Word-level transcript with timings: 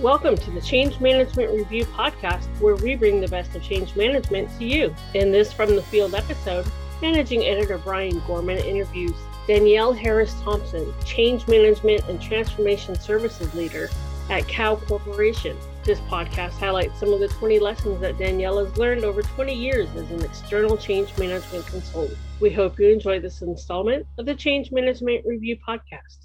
Welcome 0.00 0.36
to 0.38 0.50
the 0.50 0.60
Change 0.60 0.98
Management 0.98 1.52
Review 1.52 1.84
podcast, 1.84 2.46
where 2.58 2.74
we 2.74 2.96
bring 2.96 3.20
the 3.20 3.28
best 3.28 3.54
of 3.54 3.62
change 3.62 3.94
management 3.94 4.50
to 4.58 4.64
you. 4.64 4.92
In 5.14 5.30
this 5.30 5.52
From 5.52 5.76
the 5.76 5.84
Field 5.84 6.16
episode, 6.16 6.66
managing 7.00 7.44
editor 7.44 7.78
Brian 7.78 8.20
Gorman 8.26 8.58
interviews 8.58 9.14
Danyele 9.46 9.96
Harris 9.96 10.34
Thompson, 10.42 10.92
Change 11.04 11.46
Management 11.46 12.08
and 12.08 12.20
Transformation 12.20 12.98
Services 12.98 13.54
Leader 13.54 13.88
at 14.30 14.48
Kao 14.48 14.74
Corporation. 14.74 15.56
This 15.84 16.00
podcast 16.00 16.58
highlights 16.58 16.98
some 16.98 17.12
of 17.12 17.20
the 17.20 17.28
20 17.28 17.60
lessons 17.60 18.00
that 18.00 18.18
Danyele 18.18 18.66
has 18.66 18.76
learned 18.76 19.04
over 19.04 19.22
20 19.22 19.54
years 19.54 19.88
as 19.94 20.10
an 20.10 20.24
external 20.24 20.76
change 20.76 21.16
management 21.18 21.68
consultant. 21.68 22.18
We 22.40 22.50
hope 22.50 22.80
you 22.80 22.88
enjoy 22.88 23.20
this 23.20 23.42
installment 23.42 24.08
of 24.18 24.26
the 24.26 24.34
Change 24.34 24.72
Management 24.72 25.24
Review 25.24 25.56
podcast. 25.56 26.23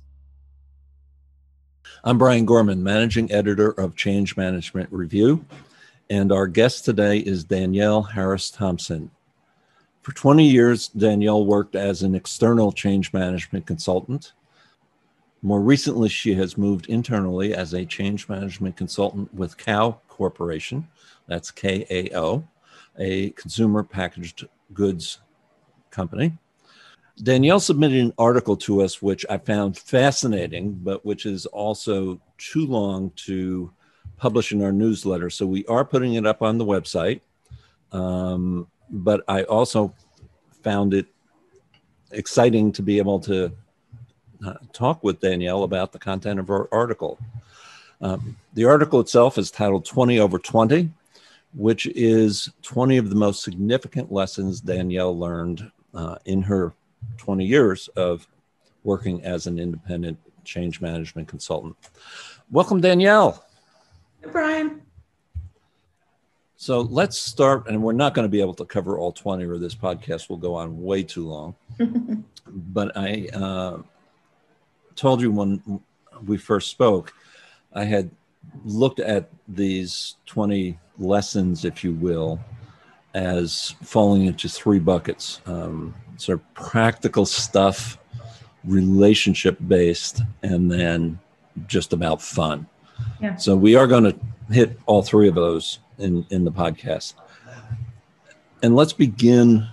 I'm 2.02 2.18
Brian 2.18 2.46
Gorman, 2.46 2.82
Managing 2.82 3.30
Editor 3.30 3.72
of 3.72 3.94
Change 3.94 4.38
Management 4.38 4.88
Review, 4.90 5.44
and 6.10 6.32
our 6.32 6.48
guest 6.48 6.86
today 6.86 7.18
is 7.18 7.44
Danyele 7.44 8.10
Harris 8.10 8.50
Thompson. 8.50 9.12
For 10.02 10.14
20 10.14 10.48
years, 10.48 10.90
Danyele 10.98 11.46
worked 11.46 11.76
as 11.76 12.02
an 12.02 12.16
external 12.16 12.72
change 12.72 13.12
management 13.12 13.66
consultant. 13.66 14.32
More 15.42 15.60
recently, 15.60 16.08
she 16.08 16.34
has 16.36 16.58
moved 16.58 16.88
internally 16.88 17.54
as 17.54 17.74
a 17.74 17.86
change 17.86 18.30
management 18.30 18.78
consultant 18.78 19.34
with 19.34 19.58
Kao 19.58 20.00
Corporation, 20.08 20.88
that's 21.28 21.52
K 21.52 21.86
A 21.90 22.18
O, 22.18 22.48
a 22.98 23.32
consumer 23.32 23.84
packaged 23.84 24.48
goods 24.74 25.20
company. 25.92 26.38
Danyele 27.22 27.62
submitted 27.62 28.00
an 28.00 28.14
article 28.18 28.56
to 28.58 28.82
us, 28.82 29.02
which 29.02 29.26
I 29.30 29.38
found 29.38 29.78
fascinating, 29.78 30.74
but 30.74 31.06
which 31.06 31.26
is 31.26 31.46
also 31.48 32.22
too 32.38 32.66
long 32.66 33.12
to 33.28 33.72
publish 34.18 34.52
in 34.52 34.64
our 34.64 34.72
newsletter. 34.72 35.30
So 35.30 35.46
we 35.46 35.66
are 35.66 35.84
putting 35.84 36.14
it 36.14 36.26
up 36.26 36.42
on 36.42 36.58
the 36.58 36.66
website. 36.66 37.22
Um, 37.92 38.68
but 38.90 39.24
I 39.28 39.44
also 39.44 39.94
found 40.64 40.94
it 40.94 41.08
exciting 42.12 42.72
to 42.74 42.82
be 42.82 42.98
able 42.98 43.20
to 43.22 43.52
uh, 44.46 44.54
talk 44.72 45.04
with 45.04 45.20
Danyele 45.20 45.64
about 45.64 45.92
the 45.92 46.00
content 46.00 46.40
of 46.40 46.48
her 46.48 46.74
article. 46.74 47.20
Um, 48.02 48.38
the 48.54 48.66
article 48.66 49.00
itself 49.00 49.38
is 49.38 49.52
titled 49.52 49.86
20 49.86 50.20
over 50.20 50.40
20, 50.40 50.90
which 51.54 51.86
is 51.88 52.50
20 52.62 52.98
of 52.98 53.10
the 53.10 53.16
most 53.16 53.44
significant 53.44 54.12
lessons 54.12 54.62
Danyele 54.62 55.18
learned 55.18 55.70
uh, 55.94 56.16
in 56.26 56.42
her 56.44 56.74
20 57.18 57.46
years 57.46 57.88
of 57.90 58.28
working 58.84 59.24
as 59.24 59.48
an 59.48 59.60
independent 59.60 60.18
change 60.44 60.82
management 60.82 61.28
consultant. 61.28 61.76
Welcome, 62.50 62.82
Danyele. 62.82 63.40
Hey, 64.24 64.30
Brian. 64.32 64.82
So 66.56 66.82
let's 66.82 67.18
start, 67.18 67.70
and 67.70 67.82
we're 67.82 67.94
not 67.94 68.14
going 68.14 68.26
to 68.26 68.30
be 68.30 68.42
able 68.42 68.56
to 68.56 68.66
cover 68.66 68.98
all 68.98 69.14
20, 69.14 69.46
or 69.46 69.58
this 69.58 69.76
podcast 69.76 70.30
will 70.30 70.38
go 70.38 70.56
on 70.56 70.82
way 70.82 71.04
too 71.04 71.26
long. 71.26 71.56
but 72.48 72.98
I 72.98 73.30
uh, 73.34 73.78
told 74.96 75.22
you 75.22 75.32
when 75.32 75.82
we 76.26 76.38
first 76.38 76.70
spoke, 76.70 77.14
I 77.74 77.86
had 77.86 78.10
looked 78.66 79.00
at 79.00 79.30
these 79.48 80.16
20 80.26 80.78
lessons, 80.98 81.64
if 81.64 81.84
you 81.84 81.94
will, 81.94 82.40
as 83.14 83.76
falling 83.82 84.26
into 84.26 84.50
three 84.50 84.80
buckets. 84.80 85.40
Um, 85.46 85.94
sort 86.20 86.40
of 86.40 86.54
practical 86.54 87.26
stuff, 87.26 87.98
relationship 88.66 89.58
based, 89.68 90.22
and 90.44 90.72
then 90.72 91.20
just 91.68 91.94
about 91.94 92.22
fun. 92.22 92.68
Yeah. 93.22 93.36
So 93.36 93.56
we 93.56 93.76
are 93.76 93.88
going 93.88 94.04
to 94.04 94.16
hit 94.52 94.78
all 94.86 95.02
three 95.02 95.28
of 95.28 95.36
those 95.36 95.80
in, 95.98 96.26
in 96.30 96.44
the 96.44 96.52
podcast. 96.52 97.14
And 98.62 98.76
let's 98.76 98.94
begin 98.94 99.68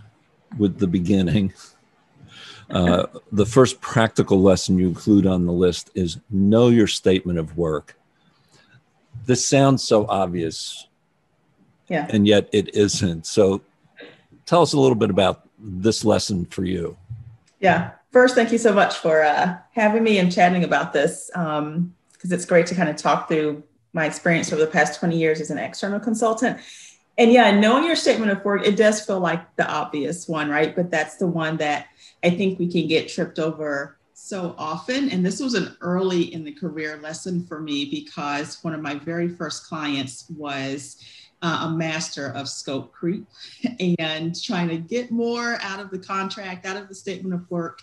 with 0.59 0.79
the 0.79 0.87
beginning. 0.87 1.53
Uh, 2.69 3.07
the 3.31 3.47
first 3.47 3.81
practical 3.81 4.43
lesson 4.43 4.77
you 4.77 4.89
include 4.89 5.25
on 5.25 5.47
the 5.47 5.53
list 5.53 5.89
is 5.95 6.19
know 6.31 6.67
your 6.67 6.89
statement 6.89 7.39
of 7.39 7.57
work. 7.57 7.97
This 9.25 9.47
sounds 9.47 9.85
so 9.85 10.05
obvious, 10.09 10.89
yeah, 11.87 12.09
and 12.11 12.27
yet 12.27 12.49
it 12.51 12.75
isn't. 12.75 13.25
So, 13.25 13.61
tell 14.47 14.63
us 14.63 14.73
a 14.73 14.81
little 14.81 14.97
bit 14.97 15.11
about 15.11 15.46
this 15.59 16.05
lesson 16.05 16.45
for 16.47 16.65
you? 16.65 16.97
Yeah. 17.61 17.93
First, 18.13 18.35
thank 18.35 18.53
you 18.53 18.59
so 18.59 18.73
much 18.73 18.97
for 18.97 19.23
uh, 19.23 19.57
having 19.73 20.03
me 20.03 20.19
and 20.19 20.33
chatting 20.33 20.65
about 20.65 20.93
this 20.93 21.31
because 21.33 21.59
um, 21.59 21.95
it's 22.23 22.45
great 22.45 22.67
to 22.67 22.75
kind 22.75 22.89
of 22.89 22.97
talk 22.97 23.29
through 23.29 23.63
my 23.93 24.07
experience 24.07 24.53
over 24.53 24.61
the 24.61 24.71
past 24.71 24.99
20 25.01 25.17
years 25.19 25.41
as 25.41 25.51
an 25.51 25.59
external 25.59 26.01
consultant. 26.01 26.59
And 27.19 27.33
yeah, 27.33 27.51
knowing 27.59 27.85
your 27.85 27.97
statement 27.97 28.31
of 28.31 28.45
work, 28.45 28.67
it 28.67 28.77
does 28.77 29.05
feel 29.05 29.21
like 29.21 29.57
the 29.57 29.67
obvious 29.67 30.29
one, 30.29 30.51
right? 30.51 30.77
But 30.77 30.91
that's 30.91 31.17
the 31.17 31.27
one 31.27 31.57
that 31.59 31.87
I 32.23 32.31
think 32.31 32.59
we 32.59 32.71
can 32.71 32.87
get 32.87 33.09
tripped 33.09 33.39
over 33.39 33.97
so 34.13 34.55
often. 34.59 35.11
And 35.11 35.25
this 35.25 35.41
was 35.41 35.55
an 35.55 35.77
early 35.81 36.35
in 36.35 36.45
the 36.45 36.53
career 36.53 36.99
lesson 37.03 37.47
for 37.47 37.61
me 37.61 37.87
because 37.87 38.63
one 38.63 38.75
of 38.75 38.81
my 38.81 38.97
very 38.97 39.29
first 39.29 39.67
clients 39.67 40.27
was 40.37 41.03
uh, 41.43 41.69
a 41.69 41.71
master 41.71 42.29
of 42.29 42.49
scope 42.49 42.93
creep 42.93 43.27
and 43.99 44.41
trying 44.43 44.69
to 44.69 44.77
get 44.79 45.11
more 45.11 45.59
out 45.61 45.81
of 45.81 45.91
the 45.91 45.99
contract, 45.99 46.67
out 46.67 46.77
of 46.77 46.89
the 46.89 46.95
statement 46.95 47.35
of 47.35 47.51
work. 47.51 47.81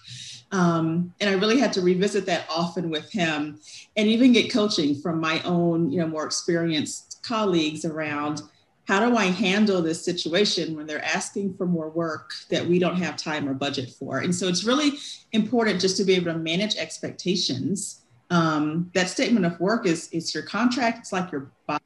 Um, 0.52 1.14
and 1.19 1.30
I 1.30 1.34
really 1.34 1.59
had 1.59 1.74
to 1.74 1.81
revisit 1.81 2.25
that 2.25 2.46
often 2.50 2.90
with 2.90 3.12
him 3.12 3.59
and 3.96 4.08
even 4.08 4.34
get 4.34 4.52
coaching 4.52 4.96
from 4.96 5.19
my 5.19 5.42
own, 5.44 5.92
you 5.92 6.00
know, 6.00 6.08
more 6.08 6.25
experienced 6.25 7.19
colleagues 7.24 7.86
around 7.86 8.42
how 8.86 9.08
do 9.08 9.16
I 9.16 9.25
handle 9.25 9.81
this 9.81 10.03
situation 10.03 10.75
when 10.75 10.86
they're 10.86 11.03
asking 11.03 11.56
for 11.56 11.66
more 11.66 11.90
work 11.90 12.34
that 12.50 12.66
we 12.66 12.80
don't 12.80 12.97
have 12.97 13.16
time 13.16 13.47
or 13.47 13.53
budget 13.53 13.90
for? 13.92 14.19
And 14.19 14.36
so 14.36 14.47
it's 14.47 14.66
really 14.66 14.94
important 15.31 15.80
just 15.80 15.96
to 15.97 16.03
be 16.03 16.16
able 16.16 16.34
to 16.34 16.38
manage 16.38 16.75
expectations. 16.75 18.02
Um, 18.30 18.92
that 18.94 19.09
statement 19.09 19.46
of 19.46 19.58
work 19.59 19.86
is, 19.86 20.09
is 20.09 20.34
your 20.34 20.44
contract. 20.44 21.00
It's 21.00 21.13
like 21.13 21.31
your 21.31 21.52
body 21.66 21.83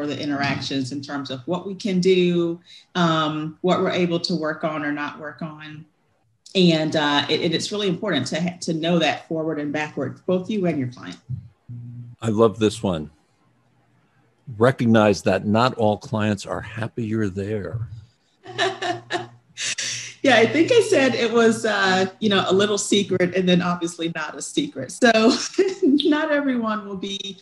for 0.00 0.06
the 0.06 0.18
interactions 0.18 0.92
in 0.92 1.02
terms 1.02 1.30
of 1.30 1.46
what 1.46 1.66
we 1.66 1.74
can 1.74 2.00
do, 2.00 2.58
um, 2.94 3.58
what 3.60 3.80
we're 3.80 3.90
able 3.90 4.18
to 4.18 4.34
work 4.34 4.64
on 4.64 4.82
or 4.82 4.90
not 4.90 5.18
work 5.20 5.42
on. 5.42 5.84
And 6.54 6.96
uh, 6.96 7.26
it, 7.28 7.52
it's 7.52 7.70
really 7.70 7.86
important 7.86 8.26
to, 8.28 8.58
to 8.60 8.72
know 8.72 8.98
that 8.98 9.28
forward 9.28 9.58
and 9.58 9.70
backward, 9.70 10.24
both 10.24 10.48
you 10.48 10.64
and 10.64 10.78
your 10.78 10.88
client. 10.88 11.18
I 12.22 12.30
love 12.30 12.58
this 12.58 12.82
one. 12.82 13.10
Recognize 14.56 15.20
that 15.24 15.44
not 15.44 15.74
all 15.74 15.98
clients 15.98 16.46
are 16.46 16.62
happy 16.62 17.04
you're 17.04 17.28
there. 17.28 17.86
yeah, 20.22 20.36
I 20.36 20.46
think 20.46 20.72
I 20.72 20.80
said 20.88 21.14
it 21.14 21.30
was, 21.30 21.66
uh, 21.66 22.06
you 22.20 22.30
know, 22.30 22.46
a 22.48 22.54
little 22.54 22.78
secret 22.78 23.34
and 23.34 23.46
then 23.46 23.60
obviously 23.60 24.10
not 24.14 24.34
a 24.34 24.40
secret. 24.40 24.92
So 24.92 25.10
not 25.82 26.32
everyone 26.32 26.88
will 26.88 26.96
be 26.96 27.36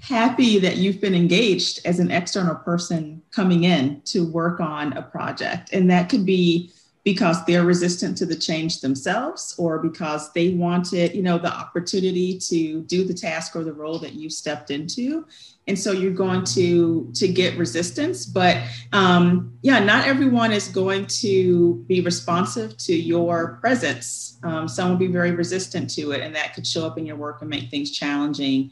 happy 0.00 0.58
that 0.58 0.76
you've 0.76 1.00
been 1.00 1.14
engaged 1.14 1.80
as 1.84 1.98
an 1.98 2.10
external 2.10 2.54
person 2.54 3.22
coming 3.30 3.64
in 3.64 4.00
to 4.02 4.24
work 4.24 4.60
on 4.60 4.92
a 4.94 5.02
project. 5.02 5.72
And 5.72 5.90
that 5.90 6.08
could 6.08 6.24
be 6.24 6.72
because 7.04 7.42
they're 7.46 7.64
resistant 7.64 8.18
to 8.18 8.26
the 8.26 8.36
change 8.36 8.80
themselves 8.80 9.54
or 9.56 9.78
because 9.78 10.30
they 10.34 10.50
wanted, 10.50 11.14
you 11.14 11.22
know, 11.22 11.38
the 11.38 11.50
opportunity 11.50 12.38
to 12.38 12.82
do 12.82 13.02
the 13.02 13.14
task 13.14 13.56
or 13.56 13.64
the 13.64 13.72
role 13.72 13.98
that 13.98 14.12
you 14.12 14.28
stepped 14.28 14.70
into. 14.70 15.24
And 15.66 15.78
so 15.78 15.92
you're 15.92 16.12
going 16.12 16.44
to 16.56 17.10
to 17.14 17.28
get 17.28 17.56
resistance, 17.56 18.26
but 18.26 18.58
um, 18.92 19.58
yeah, 19.62 19.78
not 19.78 20.06
everyone 20.06 20.52
is 20.52 20.68
going 20.68 21.06
to 21.22 21.84
be 21.88 22.00
responsive 22.00 22.76
to 22.78 22.94
your 22.94 23.58
presence. 23.60 24.38
Um, 24.42 24.68
some 24.68 24.90
will 24.90 24.96
be 24.96 25.06
very 25.08 25.30
resistant 25.30 25.90
to 25.94 26.12
it, 26.12 26.20
and 26.20 26.34
that 26.34 26.54
could 26.54 26.66
show 26.66 26.86
up 26.86 26.98
in 26.98 27.06
your 27.06 27.16
work 27.16 27.40
and 27.40 27.50
make 27.50 27.70
things 27.70 27.90
challenging. 27.90 28.70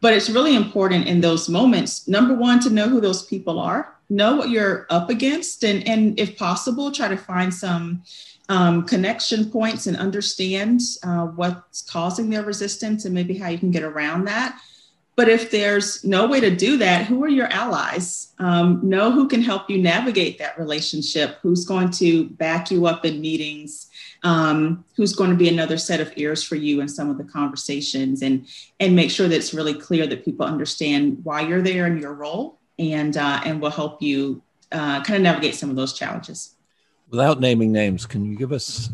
But 0.00 0.14
it's 0.14 0.30
really 0.30 0.56
important 0.56 1.06
in 1.06 1.20
those 1.20 1.48
moments, 1.48 2.08
number 2.08 2.34
one, 2.34 2.60
to 2.60 2.70
know 2.70 2.88
who 2.88 3.00
those 3.00 3.26
people 3.26 3.58
are, 3.58 3.96
know 4.08 4.36
what 4.36 4.50
you're 4.50 4.86
up 4.90 5.10
against, 5.10 5.62
and, 5.62 5.86
and 5.86 6.18
if 6.18 6.36
possible, 6.38 6.90
try 6.90 7.08
to 7.08 7.16
find 7.16 7.52
some 7.52 8.02
um, 8.48 8.84
connection 8.86 9.50
points 9.50 9.86
and 9.86 9.96
understand 9.96 10.80
uh, 11.04 11.26
what's 11.26 11.82
causing 11.82 12.30
their 12.30 12.42
resistance 12.42 13.04
and 13.04 13.14
maybe 13.14 13.38
how 13.38 13.48
you 13.48 13.58
can 13.58 13.70
get 13.70 13.82
around 13.82 14.24
that. 14.24 14.58
But 15.16 15.28
if 15.28 15.50
there's 15.50 16.02
no 16.02 16.26
way 16.26 16.40
to 16.40 16.54
do 16.56 16.78
that, 16.78 17.04
who 17.04 17.22
are 17.22 17.28
your 17.28 17.48
allies? 17.48 18.32
Um, 18.38 18.80
know 18.82 19.12
who 19.12 19.28
can 19.28 19.42
help 19.42 19.68
you 19.68 19.76
navigate 19.76 20.38
that 20.38 20.58
relationship, 20.58 21.38
who's 21.42 21.66
going 21.66 21.90
to 21.92 22.30
back 22.30 22.70
you 22.70 22.86
up 22.86 23.04
in 23.04 23.20
meetings, 23.20 23.89
um, 24.22 24.84
who's 24.96 25.14
going 25.14 25.30
to 25.30 25.36
be 25.36 25.48
another 25.48 25.78
set 25.78 26.00
of 26.00 26.12
ears 26.16 26.42
for 26.42 26.56
you 26.56 26.80
in 26.80 26.88
some 26.88 27.10
of 27.10 27.18
the 27.18 27.24
conversations 27.24 28.22
and 28.22 28.46
and 28.78 28.94
make 28.94 29.10
sure 29.10 29.28
that 29.28 29.36
it's 29.36 29.54
really 29.54 29.74
clear 29.74 30.06
that 30.06 30.24
people 30.24 30.44
understand 30.44 31.18
why 31.24 31.40
you're 31.40 31.62
there 31.62 31.86
and 31.86 32.00
your 32.00 32.14
role 32.14 32.58
and 32.78 33.16
uh, 33.16 33.40
and 33.44 33.60
will 33.60 33.70
help 33.70 34.02
you 34.02 34.42
uh, 34.72 35.02
kind 35.02 35.16
of 35.16 35.22
navigate 35.22 35.54
some 35.54 35.70
of 35.70 35.76
those 35.76 35.92
challenges 35.92 36.54
without 37.10 37.40
naming 37.40 37.72
names 37.72 38.06
can 38.06 38.24
you 38.24 38.36
give 38.36 38.52
us 38.52 38.90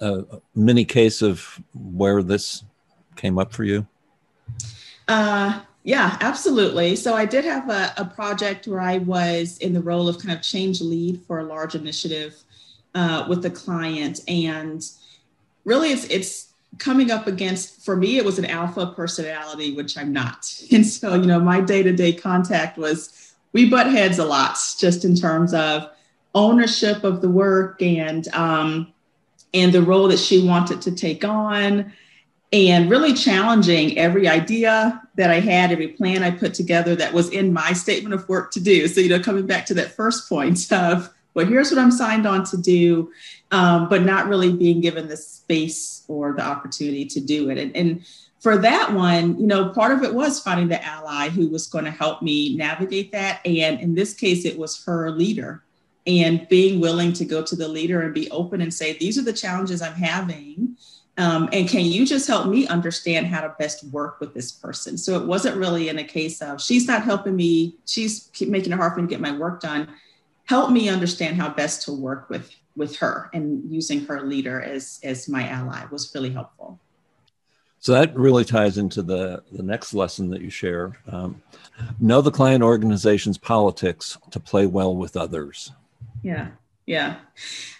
a 0.00 0.24
mini 0.54 0.84
case 0.84 1.22
of 1.22 1.60
where 1.74 2.22
this 2.22 2.64
came 3.14 3.38
up 3.38 3.52
for 3.52 3.64
you 3.64 3.86
uh, 5.08 5.60
Yeah, 5.86 6.18
absolutely. 6.20 6.96
So 6.96 7.14
I 7.14 7.26
did 7.26 7.44
have 7.44 7.70
a, 7.70 7.94
a, 7.96 8.04
project 8.04 8.66
where 8.66 8.80
I 8.80 8.98
was 8.98 9.56
in 9.58 9.72
the 9.72 9.80
role 9.80 10.08
of 10.08 10.18
kind 10.18 10.36
of 10.36 10.42
change 10.42 10.80
lead 10.80 11.22
for 11.28 11.38
a 11.38 11.44
large 11.44 11.76
initiative 11.76 12.42
uh, 12.96 13.26
with 13.28 13.42
the 13.42 13.50
client, 13.50 14.20
and 14.26 14.82
really, 15.64 15.90
it's 15.90 16.06
it's 16.06 16.52
coming 16.78 17.10
up 17.10 17.26
against 17.26 17.84
for 17.84 17.96
me 17.96 18.18
it 18.18 18.24
was 18.24 18.38
an 18.38 18.46
alpha 18.46 18.92
personality, 18.96 19.74
which 19.74 19.96
I'm 19.96 20.12
not, 20.12 20.50
and 20.72 20.84
so 20.84 21.14
you 21.14 21.26
know 21.26 21.38
my 21.38 21.60
day 21.60 21.82
to 21.82 21.92
day 21.92 22.12
contact 22.12 22.78
was 22.78 23.34
we 23.52 23.68
butt 23.68 23.86
heads 23.86 24.18
a 24.18 24.24
lot, 24.24 24.58
just 24.78 25.04
in 25.04 25.14
terms 25.14 25.54
of 25.54 25.88
ownership 26.34 27.04
of 27.04 27.20
the 27.20 27.28
work 27.28 27.80
and 27.80 28.26
um, 28.34 28.92
and 29.54 29.72
the 29.72 29.82
role 29.82 30.08
that 30.08 30.18
she 30.18 30.46
wanted 30.46 30.80
to 30.82 30.92
take 30.92 31.24
on 31.24 31.92
and 32.52 32.88
really 32.90 33.12
challenging 33.12 33.98
every 33.98 34.28
idea 34.28 35.02
that 35.16 35.30
I 35.30 35.40
had, 35.40 35.72
every 35.72 35.88
plan 35.88 36.22
I 36.22 36.30
put 36.30 36.54
together 36.54 36.94
that 36.96 37.12
was 37.12 37.28
in 37.30 37.52
my 37.52 37.72
statement 37.72 38.14
of 38.14 38.28
work 38.28 38.52
to 38.52 38.60
do. 38.60 38.86
So, 38.86 39.00
you 39.00 39.08
know, 39.08 39.20
coming 39.20 39.46
back 39.46 39.66
to 39.66 39.74
that 39.74 39.92
first 39.92 40.28
point 40.28 40.70
of, 40.72 41.12
well, 41.36 41.46
here's 41.46 41.70
what 41.70 41.78
I'm 41.78 41.92
signed 41.92 42.26
on 42.26 42.42
to 42.46 42.56
do, 42.56 43.12
um, 43.52 43.88
but 43.88 44.02
not 44.02 44.26
really 44.26 44.52
being 44.52 44.80
given 44.80 45.06
the 45.06 45.16
space 45.16 46.02
or 46.08 46.32
the 46.32 46.42
opportunity 46.42 47.04
to 47.04 47.20
do 47.20 47.50
it. 47.50 47.58
And, 47.58 47.76
and 47.76 48.04
for 48.40 48.58
that 48.58 48.92
one, 48.92 49.38
you 49.38 49.46
know, 49.46 49.68
part 49.68 49.92
of 49.92 50.02
it 50.02 50.14
was 50.14 50.40
finding 50.40 50.68
the 50.68 50.84
ally 50.84 51.28
who 51.28 51.48
was 51.48 51.68
going 51.68 51.84
to 51.84 51.90
help 51.92 52.22
me 52.22 52.56
navigate 52.56 53.12
that. 53.12 53.40
And 53.46 53.78
in 53.80 53.94
this 53.94 54.14
case, 54.14 54.44
it 54.44 54.58
was 54.58 54.84
her 54.84 55.12
leader 55.12 55.62
and 56.06 56.48
being 56.48 56.80
willing 56.80 57.12
to 57.12 57.24
go 57.24 57.42
to 57.42 57.54
the 57.54 57.68
leader 57.68 58.02
and 58.02 58.12
be 58.12 58.30
open 58.30 58.60
and 58.60 58.72
say, 58.72 58.94
these 58.94 59.18
are 59.18 59.22
the 59.22 59.32
challenges 59.32 59.82
I'm 59.82 59.94
having 59.94 60.76
um, 61.18 61.48
and 61.52 61.68
can 61.68 61.86
you 61.86 62.04
just 62.04 62.26
help 62.26 62.46
me 62.46 62.66
understand 62.66 63.26
how 63.26 63.40
to 63.40 63.54
best 63.58 63.84
work 63.84 64.20
with 64.20 64.34
this 64.34 64.52
person? 64.52 64.98
So 64.98 65.18
it 65.18 65.26
wasn't 65.26 65.56
really 65.56 65.88
in 65.88 65.98
a 65.98 66.04
case 66.04 66.42
of 66.42 66.60
she's 66.60 66.86
not 66.86 67.04
helping 67.04 67.34
me, 67.34 67.76
she's 67.86 68.30
making 68.40 68.72
it 68.72 68.76
hard 68.76 68.92
for 68.92 69.00
me 69.00 69.06
to 69.06 69.10
get 69.10 69.20
my 69.20 69.36
work 69.36 69.60
done. 69.60 69.88
Help 70.46 70.70
me 70.70 70.88
understand 70.88 71.36
how 71.36 71.48
best 71.48 71.82
to 71.82 71.92
work 71.92 72.30
with 72.30 72.50
with 72.76 72.96
her 72.96 73.30
and 73.32 73.62
using 73.72 74.04
her 74.06 74.22
leader 74.22 74.60
as 74.60 75.00
as 75.02 75.28
my 75.28 75.48
ally 75.48 75.84
was 75.90 76.12
really 76.14 76.30
helpful. 76.30 76.78
So 77.78 77.92
that 77.92 78.16
really 78.16 78.44
ties 78.44 78.78
into 78.78 79.02
the 79.02 79.42
the 79.52 79.62
next 79.62 79.94
lesson 79.94 80.30
that 80.30 80.40
you 80.40 80.50
share. 80.50 80.98
Um, 81.10 81.42
know 82.00 82.20
the 82.20 82.30
client 82.30 82.62
organization's 82.62 83.38
politics 83.38 84.18
to 84.30 84.40
play 84.40 84.66
well 84.66 84.94
with 84.96 85.16
others. 85.16 85.72
Yeah, 86.22 86.48
yeah 86.86 87.16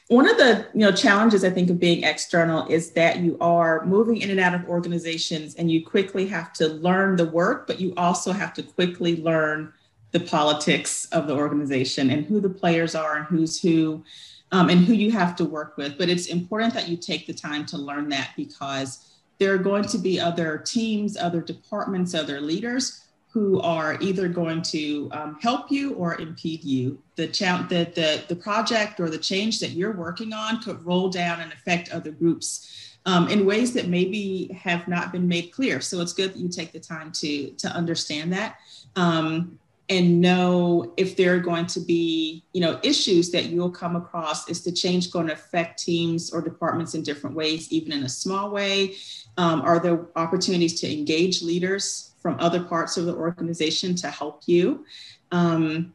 one 0.08 0.28
of 0.28 0.36
the 0.36 0.66
you 0.74 0.80
know 0.80 0.92
challenges 0.92 1.44
i 1.44 1.50
think 1.50 1.70
of 1.70 1.80
being 1.80 2.04
external 2.04 2.66
is 2.68 2.90
that 2.92 3.18
you 3.20 3.36
are 3.40 3.84
moving 3.86 4.18
in 4.18 4.30
and 4.30 4.40
out 4.40 4.54
of 4.54 4.68
organizations 4.68 5.54
and 5.54 5.70
you 5.70 5.84
quickly 5.84 6.26
have 6.26 6.52
to 6.52 6.68
learn 6.68 7.16
the 7.16 7.24
work 7.24 7.66
but 7.66 7.80
you 7.80 7.94
also 7.96 8.32
have 8.32 8.52
to 8.52 8.62
quickly 8.62 9.16
learn 9.16 9.72
the 10.12 10.20
politics 10.20 11.06
of 11.06 11.26
the 11.26 11.34
organization 11.34 12.10
and 12.10 12.24
who 12.26 12.40
the 12.40 12.48
players 12.48 12.94
are 12.94 13.16
and 13.16 13.26
who's 13.26 13.60
who 13.60 14.04
um, 14.52 14.70
and 14.70 14.84
who 14.84 14.92
you 14.92 15.10
have 15.10 15.34
to 15.36 15.44
work 15.44 15.76
with 15.76 15.98
but 15.98 16.08
it's 16.08 16.26
important 16.26 16.72
that 16.72 16.88
you 16.88 16.96
take 16.96 17.26
the 17.26 17.34
time 17.34 17.66
to 17.66 17.76
learn 17.76 18.08
that 18.08 18.30
because 18.36 19.18
there 19.38 19.52
are 19.52 19.58
going 19.58 19.84
to 19.84 19.98
be 19.98 20.18
other 20.20 20.58
teams 20.58 21.16
other 21.16 21.40
departments 21.40 22.14
other 22.14 22.40
leaders 22.40 23.06
who 23.36 23.60
are 23.60 23.98
either 24.00 24.28
going 24.28 24.62
to 24.62 25.10
um, 25.12 25.36
help 25.42 25.70
you 25.70 25.92
or 25.92 26.18
impede 26.18 26.64
you. 26.64 26.98
The, 27.16 27.26
cha- 27.26 27.66
the, 27.68 27.84
the, 27.94 28.24
the 28.28 28.34
project 28.34 28.98
or 28.98 29.10
the 29.10 29.18
change 29.18 29.60
that 29.60 29.72
you're 29.72 29.92
working 29.92 30.32
on 30.32 30.62
could 30.62 30.82
roll 30.86 31.10
down 31.10 31.42
and 31.42 31.52
affect 31.52 31.90
other 31.90 32.12
groups 32.12 32.96
um, 33.04 33.28
in 33.28 33.44
ways 33.44 33.74
that 33.74 33.88
maybe 33.88 34.50
have 34.58 34.88
not 34.88 35.12
been 35.12 35.28
made 35.28 35.52
clear. 35.52 35.82
So 35.82 36.00
it's 36.00 36.14
good 36.14 36.32
that 36.32 36.38
you 36.38 36.48
take 36.48 36.72
the 36.72 36.80
time 36.80 37.12
to, 37.12 37.50
to 37.50 37.68
understand 37.68 38.32
that. 38.32 38.56
Um, 38.96 39.58
and 39.88 40.20
know 40.20 40.92
if 40.96 41.16
there 41.16 41.34
are 41.34 41.40
going 41.40 41.66
to 41.66 41.80
be 41.80 42.42
you 42.52 42.60
know 42.60 42.80
issues 42.82 43.30
that 43.30 43.44
you'll 43.44 43.70
come 43.70 43.94
across 43.94 44.48
is 44.48 44.64
the 44.64 44.72
change 44.72 45.12
going 45.12 45.28
to 45.28 45.32
affect 45.32 45.82
teams 45.82 46.32
or 46.32 46.40
departments 46.40 46.94
in 46.94 47.02
different 47.02 47.36
ways 47.36 47.72
even 47.72 47.92
in 47.92 48.02
a 48.02 48.08
small 48.08 48.50
way 48.50 48.94
um, 49.38 49.60
are 49.62 49.78
there 49.78 50.06
opportunities 50.16 50.80
to 50.80 50.92
engage 50.92 51.40
leaders 51.42 52.14
from 52.26 52.36
other 52.40 52.60
parts 52.60 52.96
of 52.96 53.06
the 53.06 53.14
organization 53.14 53.94
to 53.94 54.10
help 54.10 54.42
you. 54.46 54.84
Um, 55.30 55.94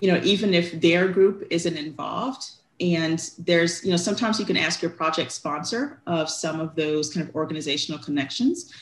you 0.00 0.10
know, 0.10 0.18
even 0.24 0.54
if 0.54 0.80
their 0.80 1.08
group 1.08 1.46
isn't 1.50 1.76
involved. 1.76 2.52
And 2.80 3.22
there's, 3.38 3.84
you 3.84 3.90
know, 3.90 3.98
sometimes 3.98 4.40
you 4.40 4.46
can 4.46 4.56
ask 4.56 4.80
your 4.80 4.92
project 4.92 5.30
sponsor 5.30 6.00
of 6.06 6.30
some 6.30 6.58
of 6.58 6.74
those 6.74 7.12
kind 7.12 7.28
of 7.28 7.34
organizational 7.34 8.02
connections. 8.02 8.72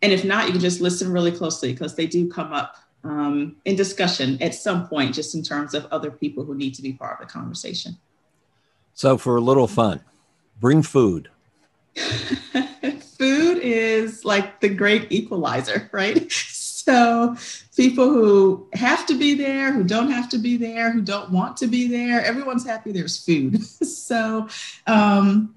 And 0.00 0.12
if 0.12 0.24
not, 0.24 0.46
you 0.46 0.52
can 0.52 0.60
just 0.60 0.80
listen 0.80 1.10
really 1.10 1.32
closely 1.32 1.72
because 1.72 1.96
they 1.96 2.06
do 2.06 2.30
come 2.30 2.52
up 2.52 2.76
um, 3.04 3.56
in 3.64 3.76
discussion 3.76 4.40
at 4.42 4.54
some 4.54 4.86
point, 4.88 5.14
just 5.14 5.34
in 5.34 5.42
terms 5.42 5.74
of 5.74 5.86
other 5.90 6.10
people 6.10 6.44
who 6.44 6.54
need 6.54 6.74
to 6.74 6.82
be 6.82 6.92
part 6.92 7.20
of 7.20 7.26
the 7.26 7.32
conversation. 7.32 7.96
So, 8.94 9.18
for 9.18 9.36
a 9.36 9.40
little 9.40 9.66
fun, 9.66 10.00
bring 10.60 10.82
food. 10.82 11.28
food 13.18 13.58
is 13.58 14.24
like 14.24 14.60
the 14.60 14.68
great 14.68 15.10
equalizer, 15.10 15.88
right? 15.92 16.32
So 16.84 17.36
people 17.76 18.10
who 18.10 18.66
have 18.72 19.06
to 19.06 19.16
be 19.16 19.34
there, 19.34 19.72
who 19.72 19.84
don't 19.84 20.10
have 20.10 20.28
to 20.30 20.38
be 20.38 20.56
there, 20.56 20.90
who 20.90 21.00
don't 21.00 21.30
want 21.30 21.56
to 21.58 21.68
be 21.68 21.86
there, 21.86 22.24
everyone's 22.24 22.66
happy 22.66 22.90
there's 22.90 23.24
food. 23.24 23.62
so 23.64 24.48
um, 24.88 25.54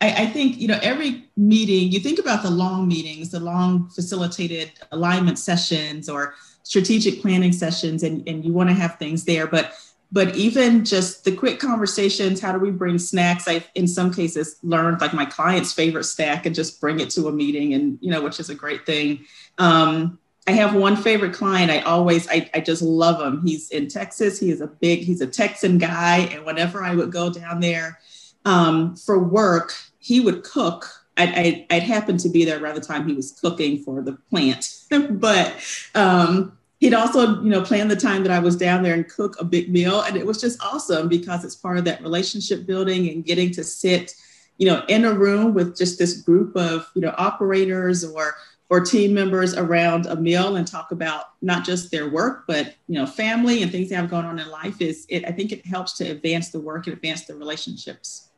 I, 0.00 0.24
I, 0.24 0.26
think, 0.26 0.58
you 0.58 0.66
know, 0.66 0.80
every 0.82 1.28
meeting, 1.36 1.92
you 1.92 2.00
think 2.00 2.18
about 2.18 2.42
the 2.42 2.50
long 2.50 2.88
meetings, 2.88 3.30
the 3.30 3.38
long 3.38 3.88
facilitated 3.90 4.72
alignment 4.90 5.38
sessions 5.38 6.08
or 6.08 6.34
strategic 6.66 7.22
planning 7.22 7.52
sessions, 7.52 8.02
and, 8.02 8.26
and 8.28 8.44
you 8.44 8.52
want 8.52 8.68
to 8.68 8.74
have 8.74 8.98
things 8.98 9.24
there. 9.24 9.46
But 9.46 9.72
but 10.10 10.34
even 10.34 10.84
just 10.84 11.24
the 11.24 11.34
quick 11.34 11.58
conversations 11.58 12.40
how 12.40 12.52
do 12.52 12.60
we 12.60 12.70
bring 12.70 12.96
snacks 12.96 13.48
i 13.48 13.64
in 13.74 13.88
some 13.88 14.14
cases 14.14 14.56
learned 14.62 15.00
like 15.00 15.12
my 15.12 15.24
client's 15.24 15.72
favorite 15.72 16.04
snack 16.04 16.46
and 16.46 16.54
just 16.54 16.80
bring 16.80 17.00
it 17.00 17.10
to 17.10 17.26
a 17.26 17.32
meeting 17.32 17.74
and 17.74 17.98
you 18.00 18.10
know 18.10 18.22
which 18.22 18.38
is 18.38 18.48
a 18.48 18.54
great 18.54 18.86
thing 18.86 19.24
um, 19.58 20.16
i 20.46 20.52
have 20.52 20.76
one 20.76 20.94
favorite 20.94 21.32
client 21.34 21.72
i 21.72 21.80
always 21.80 22.28
I, 22.28 22.48
I 22.54 22.60
just 22.60 22.82
love 22.82 23.20
him 23.20 23.44
he's 23.44 23.70
in 23.70 23.88
texas 23.88 24.38
he 24.38 24.50
is 24.50 24.60
a 24.60 24.68
big 24.68 25.00
he's 25.00 25.22
a 25.22 25.26
texan 25.26 25.76
guy 25.76 26.18
and 26.18 26.44
whenever 26.44 26.84
i 26.84 26.94
would 26.94 27.10
go 27.10 27.28
down 27.28 27.58
there 27.58 27.98
um, 28.44 28.94
for 28.94 29.18
work 29.18 29.74
he 29.98 30.20
would 30.20 30.44
cook 30.44 31.05
I'd, 31.16 31.34
I'd, 31.34 31.66
I'd, 31.70 31.82
happen 31.82 32.18
to 32.18 32.28
be 32.28 32.44
there 32.44 32.62
around 32.62 32.74
the 32.74 32.80
time 32.80 33.08
he 33.08 33.14
was 33.14 33.32
cooking 33.40 33.82
for 33.82 34.02
the 34.02 34.12
plant. 34.30 34.72
But 35.10 35.54
um, 35.94 36.56
he'd 36.78 36.94
also 36.94 37.42
you 37.42 37.50
know 37.50 37.62
plan 37.62 37.88
the 37.88 37.96
time 37.96 38.22
that 38.22 38.30
i 38.30 38.38
was 38.38 38.56
down 38.56 38.82
there 38.82 38.94
and 38.94 39.08
cook 39.08 39.36
a 39.40 39.44
big 39.44 39.70
meal. 39.70 40.02
And 40.02 40.16
it 40.16 40.26
was 40.26 40.40
just 40.40 40.62
awesome 40.62 41.08
because 41.08 41.44
it's 41.44 41.54
part 41.54 41.78
of 41.78 41.84
that 41.84 42.02
relationship 42.02 42.66
building 42.66 43.08
and 43.08 43.24
getting 43.24 43.50
to 43.52 43.64
sit 43.64 44.14
you 44.58 44.66
know 44.66 44.84
in 44.88 45.04
a 45.04 45.12
room 45.12 45.54
with 45.54 45.76
just 45.76 45.98
this 45.98 46.20
group 46.22 46.56
of 46.56 46.90
you 46.94 47.02
know 47.02 47.14
operators 47.16 48.04
or 48.04 48.36
or 48.68 48.80
team 48.80 49.14
members 49.14 49.54
around 49.54 50.06
a 50.06 50.16
meal 50.16 50.56
and 50.56 50.66
talk 50.66 50.90
about 50.90 51.30
not 51.42 51.64
just 51.64 51.90
their 51.90 52.08
work 52.08 52.44
but 52.46 52.74
you 52.88 52.94
know 52.94 53.06
family 53.06 53.62
and 53.62 53.70
things 53.70 53.88
they 53.88 53.94
have 53.94 54.10
going 54.10 54.24
on 54.24 54.38
in 54.38 54.48
life 54.50 54.80
is 54.80 55.06
it 55.08 55.24
i 55.26 55.30
think 55.30 55.52
it 55.52 55.64
helps 55.66 55.92
to 55.94 56.04
advance 56.04 56.50
the 56.50 56.60
work 56.60 56.86
and 56.86 56.96
advance 56.96 57.24
the 57.24 57.34
relationships. 57.34 58.28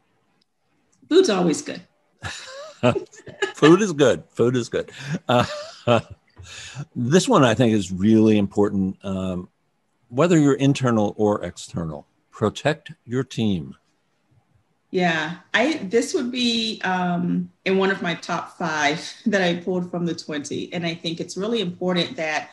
Food's 1.08 1.30
always 1.30 1.62
good 1.62 1.82
food 3.54 3.82
is 3.82 3.92
good 3.92 4.22
food 4.30 4.56
is 4.56 4.68
good 4.68 4.90
uh, 5.28 5.44
this 6.94 7.28
one 7.28 7.44
I 7.44 7.54
think 7.54 7.74
is 7.74 7.90
really 7.92 8.38
important. 8.38 8.96
Um, 9.04 9.48
whether 10.08 10.38
you're 10.38 10.54
internal 10.54 11.14
or 11.16 11.44
external, 11.44 12.06
protect 12.30 12.92
your 13.04 13.24
team. 13.24 13.76
Yeah, 14.90 15.36
I 15.52 15.74
this 15.84 16.14
would 16.14 16.32
be 16.32 16.80
um, 16.82 17.50
in 17.66 17.76
one 17.76 17.90
of 17.90 18.00
my 18.00 18.14
top 18.14 18.56
five 18.56 19.12
that 19.26 19.42
I 19.42 19.56
pulled 19.56 19.90
from 19.90 20.06
the 20.06 20.14
20. 20.14 20.72
And 20.72 20.86
I 20.86 20.94
think 20.94 21.20
it's 21.20 21.36
really 21.36 21.60
important 21.60 22.16
that 22.16 22.50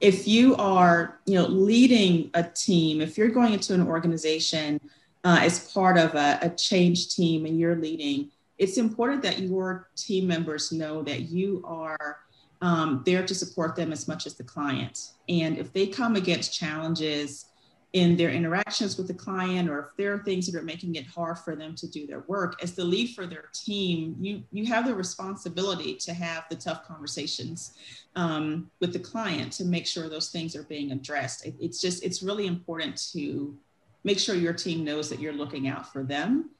if 0.00 0.26
you 0.26 0.56
are, 0.56 1.20
you 1.26 1.34
know, 1.34 1.46
leading 1.46 2.30
a 2.34 2.42
team, 2.42 3.00
if 3.00 3.16
you're 3.16 3.28
going 3.28 3.52
into 3.52 3.74
an 3.74 3.86
organization 3.86 4.80
uh, 5.24 5.38
as 5.40 5.72
part 5.72 5.96
of 5.96 6.14
a, 6.14 6.38
a 6.42 6.50
change 6.50 7.14
team 7.14 7.46
and 7.46 7.58
you're 7.58 7.76
leading, 7.76 8.30
it's 8.58 8.78
important 8.78 9.22
that 9.22 9.40
your 9.40 9.88
team 9.96 10.26
members 10.26 10.72
know 10.72 11.02
that 11.02 11.22
you 11.22 11.62
are 11.66 12.18
um, 12.60 13.02
there 13.04 13.26
to 13.26 13.34
support 13.34 13.74
them 13.74 13.92
as 13.92 14.06
much 14.06 14.26
as 14.26 14.34
the 14.34 14.44
client. 14.44 15.12
And 15.28 15.58
if 15.58 15.72
they 15.72 15.86
come 15.86 16.14
against 16.14 16.54
challenges 16.56 17.46
in 17.92 18.16
their 18.16 18.30
interactions 18.30 18.96
with 18.96 19.08
the 19.08 19.14
client, 19.14 19.68
or 19.68 19.80
if 19.80 19.86
there 19.98 20.14
are 20.14 20.22
things 20.22 20.46
that 20.46 20.58
are 20.58 20.64
making 20.64 20.94
it 20.94 21.06
hard 21.06 21.38
for 21.38 21.54
them 21.56 21.74
to 21.74 21.86
do 21.90 22.06
their 22.06 22.20
work, 22.20 22.62
as 22.62 22.72
the 22.72 22.84
lead 22.84 23.14
for 23.14 23.26
their 23.26 23.50
team, 23.52 24.16
you 24.18 24.42
you 24.50 24.64
have 24.66 24.86
the 24.86 24.94
responsibility 24.94 25.94
to 25.96 26.14
have 26.14 26.44
the 26.48 26.56
tough 26.56 26.86
conversations 26.86 27.74
um, 28.16 28.70
with 28.80 28.92
the 28.92 28.98
client 28.98 29.52
to 29.52 29.64
make 29.64 29.86
sure 29.86 30.08
those 30.08 30.30
things 30.30 30.56
are 30.56 30.62
being 30.62 30.92
addressed. 30.92 31.44
It, 31.44 31.54
it's 31.60 31.80
just 31.80 32.02
it's 32.02 32.22
really 32.22 32.46
important 32.46 32.96
to 33.12 33.58
make 34.04 34.18
sure 34.18 34.34
your 34.34 34.54
team 34.54 34.84
knows 34.84 35.10
that 35.10 35.20
you're 35.20 35.32
looking 35.32 35.68
out 35.68 35.92
for 35.92 36.02
them 36.02 36.50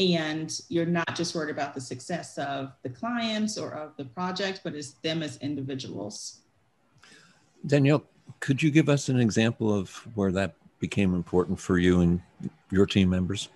and 0.00 0.60
you're 0.68 0.86
not 0.86 1.14
just 1.14 1.34
worried 1.34 1.50
about 1.50 1.74
the 1.74 1.80
success 1.80 2.38
of 2.38 2.72
the 2.82 2.90
clients 2.90 3.58
or 3.58 3.72
of 3.72 3.96
the 3.96 4.04
project 4.04 4.60
but 4.64 4.74
as 4.74 4.94
them 5.02 5.22
as 5.22 5.36
individuals 5.38 6.40
Danyele, 7.66 8.02
could 8.40 8.62
you 8.62 8.70
give 8.70 8.88
us 8.88 9.08
an 9.08 9.18
example 9.18 9.74
of 9.74 9.90
where 10.14 10.32
that 10.32 10.54
became 10.78 11.14
important 11.14 11.60
for 11.60 11.78
you 11.78 12.00
and 12.00 12.20
your 12.70 12.86
team 12.86 13.10
members? 13.10 13.48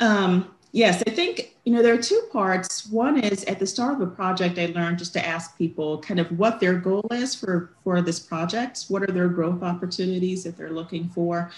Um, 0.00 0.54
yes, 0.72 1.02
I 1.06 1.10
think, 1.10 1.56
you 1.64 1.72
know, 1.72 1.82
there 1.82 1.94
are 1.94 2.02
two 2.02 2.22
parts. 2.32 2.86
One 2.86 3.18
is 3.18 3.44
at 3.44 3.58
the 3.58 3.66
start 3.66 3.94
of 3.94 4.00
a 4.00 4.06
project, 4.06 4.58
I 4.58 4.66
learned 4.66 4.98
just 4.98 5.12
to 5.14 5.26
ask 5.26 5.58
people 5.58 5.98
kind 6.00 6.20
of 6.20 6.38
what 6.38 6.60
their 6.60 6.74
goal 6.74 7.06
is 7.10 7.34
for, 7.34 7.74
for 7.82 8.00
this 8.00 8.20
project. 8.20 8.84
What 8.88 9.02
are 9.02 9.12
their 9.12 9.28
growth 9.28 9.62
opportunities 9.62 10.44
that 10.44 10.56
they're 10.56 10.70
looking 10.70 11.08
for? 11.08 11.50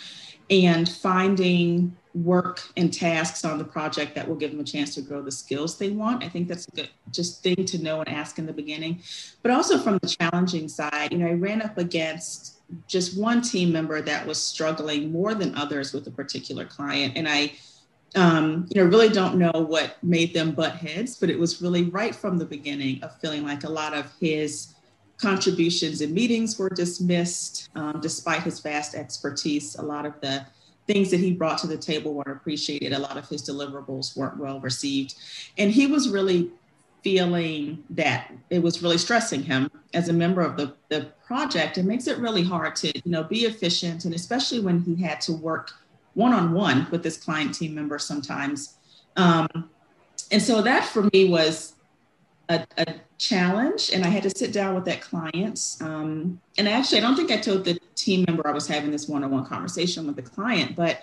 And 0.48 0.88
finding 0.88 1.96
work 2.16 2.62
and 2.76 2.92
tasks 2.92 3.44
on 3.44 3.58
the 3.58 3.64
project 3.64 4.14
that 4.14 4.26
will 4.26 4.36
give 4.36 4.50
them 4.50 4.60
a 4.60 4.64
chance 4.64 4.94
to 4.94 5.02
grow 5.02 5.20
the 5.20 5.30
skills 5.30 5.76
they 5.76 5.90
want. 5.90 6.24
I 6.24 6.28
think 6.28 6.48
that's 6.48 6.66
a 6.66 6.70
good 6.70 6.88
just 7.10 7.42
thing 7.42 7.64
to 7.66 7.78
know 7.78 8.00
and 8.00 8.08
ask 8.08 8.38
in 8.38 8.46
the 8.46 8.52
beginning. 8.52 9.02
But 9.42 9.50
also 9.50 9.78
from 9.78 9.98
the 9.98 10.08
challenging 10.08 10.68
side, 10.68 11.12
you 11.12 11.18
know, 11.18 11.26
I 11.26 11.32
ran 11.32 11.60
up 11.60 11.76
against 11.76 12.56
just 12.88 13.20
one 13.20 13.42
team 13.42 13.70
member 13.70 14.00
that 14.00 14.26
was 14.26 14.42
struggling 14.42 15.12
more 15.12 15.34
than 15.34 15.54
others 15.56 15.92
with 15.92 16.06
a 16.06 16.10
particular 16.10 16.64
client. 16.64 17.12
And 17.16 17.28
I, 17.28 17.52
um, 18.14 18.66
you 18.70 18.82
know, 18.82 18.88
really 18.88 19.10
don't 19.10 19.36
know 19.36 19.52
what 19.52 20.02
made 20.02 20.32
them 20.32 20.52
butt 20.52 20.76
heads, 20.76 21.18
but 21.18 21.28
it 21.28 21.38
was 21.38 21.60
really 21.60 21.84
right 21.84 22.14
from 22.14 22.38
the 22.38 22.46
beginning 22.46 23.02
of 23.02 23.20
feeling 23.20 23.44
like 23.44 23.64
a 23.64 23.70
lot 23.70 23.92
of 23.92 24.10
his 24.18 24.74
contributions 25.18 26.00
and 26.00 26.14
meetings 26.14 26.58
were 26.58 26.70
dismissed, 26.70 27.68
um, 27.74 28.00
despite 28.00 28.42
his 28.42 28.60
vast 28.60 28.94
expertise. 28.94 29.76
A 29.76 29.82
lot 29.82 30.06
of 30.06 30.18
the 30.20 30.46
things 30.86 31.10
that 31.10 31.20
he 31.20 31.32
brought 31.32 31.58
to 31.58 31.66
the 31.66 31.76
table 31.76 32.14
weren't 32.14 32.28
appreciated. 32.28 32.92
A 32.92 32.98
lot 32.98 33.16
of 33.16 33.28
his 33.28 33.42
deliverables 33.42 34.16
weren't 34.16 34.38
well 34.38 34.60
received. 34.60 35.14
And 35.58 35.70
he 35.70 35.86
was 35.86 36.08
really 36.08 36.50
feeling 37.02 37.84
that 37.90 38.32
it 38.50 38.60
was 38.60 38.82
really 38.82 38.98
stressing 38.98 39.42
him 39.42 39.70
as 39.94 40.08
a 40.08 40.12
member 40.12 40.42
of 40.42 40.56
the, 40.56 40.74
the 40.88 41.12
project. 41.24 41.78
It 41.78 41.84
makes 41.84 42.06
it 42.06 42.18
really 42.18 42.42
hard 42.42 42.74
to, 42.76 42.88
you 42.88 43.10
know, 43.10 43.22
be 43.22 43.44
efficient. 43.44 44.04
And 44.04 44.14
especially 44.14 44.60
when 44.60 44.80
he 44.80 45.00
had 45.02 45.20
to 45.22 45.32
work 45.32 45.72
one-on-one 46.14 46.88
with 46.90 47.02
this 47.02 47.16
client 47.16 47.54
team 47.54 47.74
member 47.74 47.98
sometimes. 47.98 48.76
Um, 49.16 49.70
and 50.32 50.42
so 50.42 50.62
that 50.62 50.84
for 50.84 51.08
me 51.12 51.28
was 51.28 51.75
a, 52.48 52.66
a, 52.78 52.94
challenge 53.18 53.90
and 53.94 54.04
I 54.04 54.08
had 54.08 54.22
to 54.24 54.30
sit 54.30 54.52
down 54.52 54.74
with 54.74 54.84
that 54.84 55.00
client. 55.00 55.76
Um, 55.80 56.38
and 56.58 56.68
actually, 56.68 56.98
I 56.98 57.00
don't 57.00 57.16
think 57.16 57.30
I 57.30 57.38
told 57.38 57.64
the 57.64 57.78
team 57.94 58.26
member 58.28 58.46
I 58.46 58.52
was 58.52 58.68
having 58.68 58.90
this 58.90 59.08
one-on-one 59.08 59.46
conversation 59.46 60.06
with 60.06 60.16
the 60.16 60.22
client, 60.22 60.76
but 60.76 61.00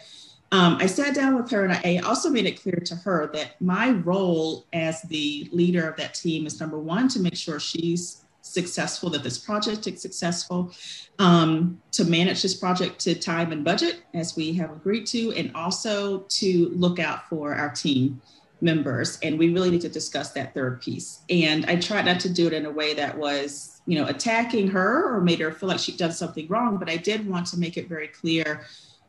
um, 0.51 0.77
I 0.79 0.85
sat 0.85 1.15
down 1.15 1.35
with 1.35 1.49
her 1.49 1.65
and 1.65 1.73
I 1.73 2.01
also 2.05 2.29
made 2.29 2.45
it 2.45 2.61
clear 2.61 2.79
to 2.85 2.95
her 2.97 3.31
that 3.33 3.59
my 3.59 3.89
role 3.89 4.67
as 4.73 5.01
the 5.01 5.49
leader 5.51 5.89
of 5.89 5.97
that 5.97 6.13
team 6.13 6.45
is 6.45 6.59
number 6.59 6.77
one, 6.77 7.07
to 7.09 7.19
make 7.19 7.35
sure 7.35 7.59
she's 7.59 8.23
successful, 8.43 9.09
that 9.09 9.23
this 9.23 9.39
project 9.39 9.87
is 9.87 9.99
successful, 9.99 10.71
um, 11.17 11.81
to 11.93 12.05
manage 12.05 12.43
this 12.43 12.53
project 12.53 12.99
to 12.99 13.15
time 13.15 13.51
and 13.51 13.63
budget 13.63 14.03
as 14.13 14.35
we 14.35 14.53
have 14.53 14.69
agreed 14.71 15.07
to, 15.07 15.31
and 15.31 15.51
also 15.55 16.19
to 16.29 16.69
look 16.75 16.99
out 16.99 17.27
for 17.27 17.55
our 17.55 17.71
team 17.71 18.21
members. 18.63 19.19
And 19.21 19.37
we 19.37 19.53
really 19.53 19.69
need 19.69 19.81
to 19.81 19.89
discuss 19.89 20.31
that 20.31 20.53
third 20.53 20.81
piece. 20.81 21.21
And 21.29 21.65
I 21.65 21.75
tried 21.75 22.05
not 22.05 22.19
to 22.21 22.29
do 22.29 22.47
it 22.47 22.53
in 22.53 22.65
a 22.65 22.71
way 22.71 22.93
that 22.95 23.17
was, 23.17 23.81
you 23.85 23.99
know, 23.99 24.07
attacking 24.07 24.69
her 24.69 25.13
or 25.13 25.21
made 25.21 25.39
her 25.39 25.51
feel 25.51 25.69
like 25.69 25.79
she'd 25.79 25.97
done 25.97 26.13
something 26.13 26.47
wrong, 26.47 26.77
but 26.77 26.89
I 26.89 26.97
did 26.97 27.27
want 27.27 27.47
to 27.47 27.59
make 27.59 27.77
it 27.77 27.89
very 27.89 28.07
clear 28.07 28.65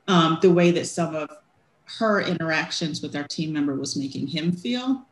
um, 0.09 0.39
the 0.43 0.51
way 0.51 0.73
that 0.73 0.87
some 0.87 1.15
of 1.15 1.31
her 1.99 2.21
interactions 2.21 3.01
with 3.01 3.15
our 3.15 3.25
team 3.25 3.53
member 3.53 3.77
was 3.77 3.97
making 3.97 4.27
him 4.27 4.53
feel, 4.53 5.07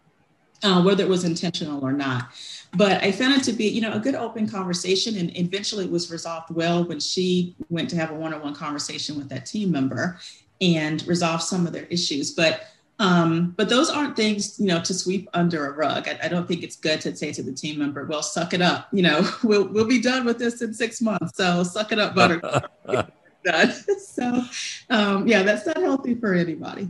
uh, 0.63 0.83
whether 0.83 1.05
it 1.05 1.09
was 1.09 1.25
intentional 1.25 1.81
or 1.85 1.93
not. 1.93 2.31
But 2.75 3.03
I 3.05 3.13
found 3.13 3.35
it 3.35 3.45
to 3.45 3.53
be, 3.53 3.69
you 3.69 3.81
know, 3.81 3.93
a 3.93 4.01
good 4.01 4.15
open 4.15 4.49
conversation, 4.49 5.17
and 5.17 5.37
eventually 5.37 5.85
it 5.85 5.91
was 5.91 6.11
resolved 6.11 6.51
well 6.51 6.85
when 6.85 6.99
she 6.99 7.55
went 7.69 7.91
to 7.91 7.97
have 7.97 8.11
a 8.11 8.15
one-on-one 8.15 8.55
conversation 8.55 9.17
with 9.17 9.29
that 9.29 9.47
team 9.47 9.71
member 9.71 10.19
and 10.61 11.07
resolve 11.07 11.43
some 11.43 11.67
of 11.67 11.73
their 11.73 11.85
issues. 11.85 12.31
But 12.31 12.67
um, 13.03 13.53
but 13.57 13.69
those 13.69 13.91
aren't 13.91 14.15
things, 14.15 14.61
you 14.61 14.67
know, 14.67 14.81
to 14.81 14.95
sweep 14.95 15.29
under 15.35 15.67
a 15.67 15.73
rug. 15.73 16.07
I, 16.07 16.21
I, 16.23 16.29
don't 16.29 16.47
think 16.47 16.63
it's 16.63 16.77
good 16.77 17.01
to 17.01 17.17
say 17.17 17.33
to 17.33 17.43
the 17.43 17.53
team 17.53 17.81
member, 17.81 18.05
"Well, 18.05 18.23
suck 18.23 18.55
it 18.55 18.63
up." 18.63 18.87
You 18.93 19.03
know, 19.03 19.29
we'll 19.43 19.67
we'll 19.67 19.89
be 19.89 20.01
done 20.01 20.25
with 20.25 20.39
this 20.39 20.63
in 20.63 20.73
six 20.73 21.01
months. 21.01 21.37
So 21.37 21.65
suck 21.65 21.91
it 21.91 21.99
up, 21.99 22.15
Buttercup. 22.15 22.73
done. 23.45 23.73
so, 23.99 24.45
um, 24.89 25.27
yeah, 25.27 25.43
that's 25.43 25.67
not 25.67 25.79
healthy 25.79 26.15
for 26.15 26.33
anybody. 26.33 26.89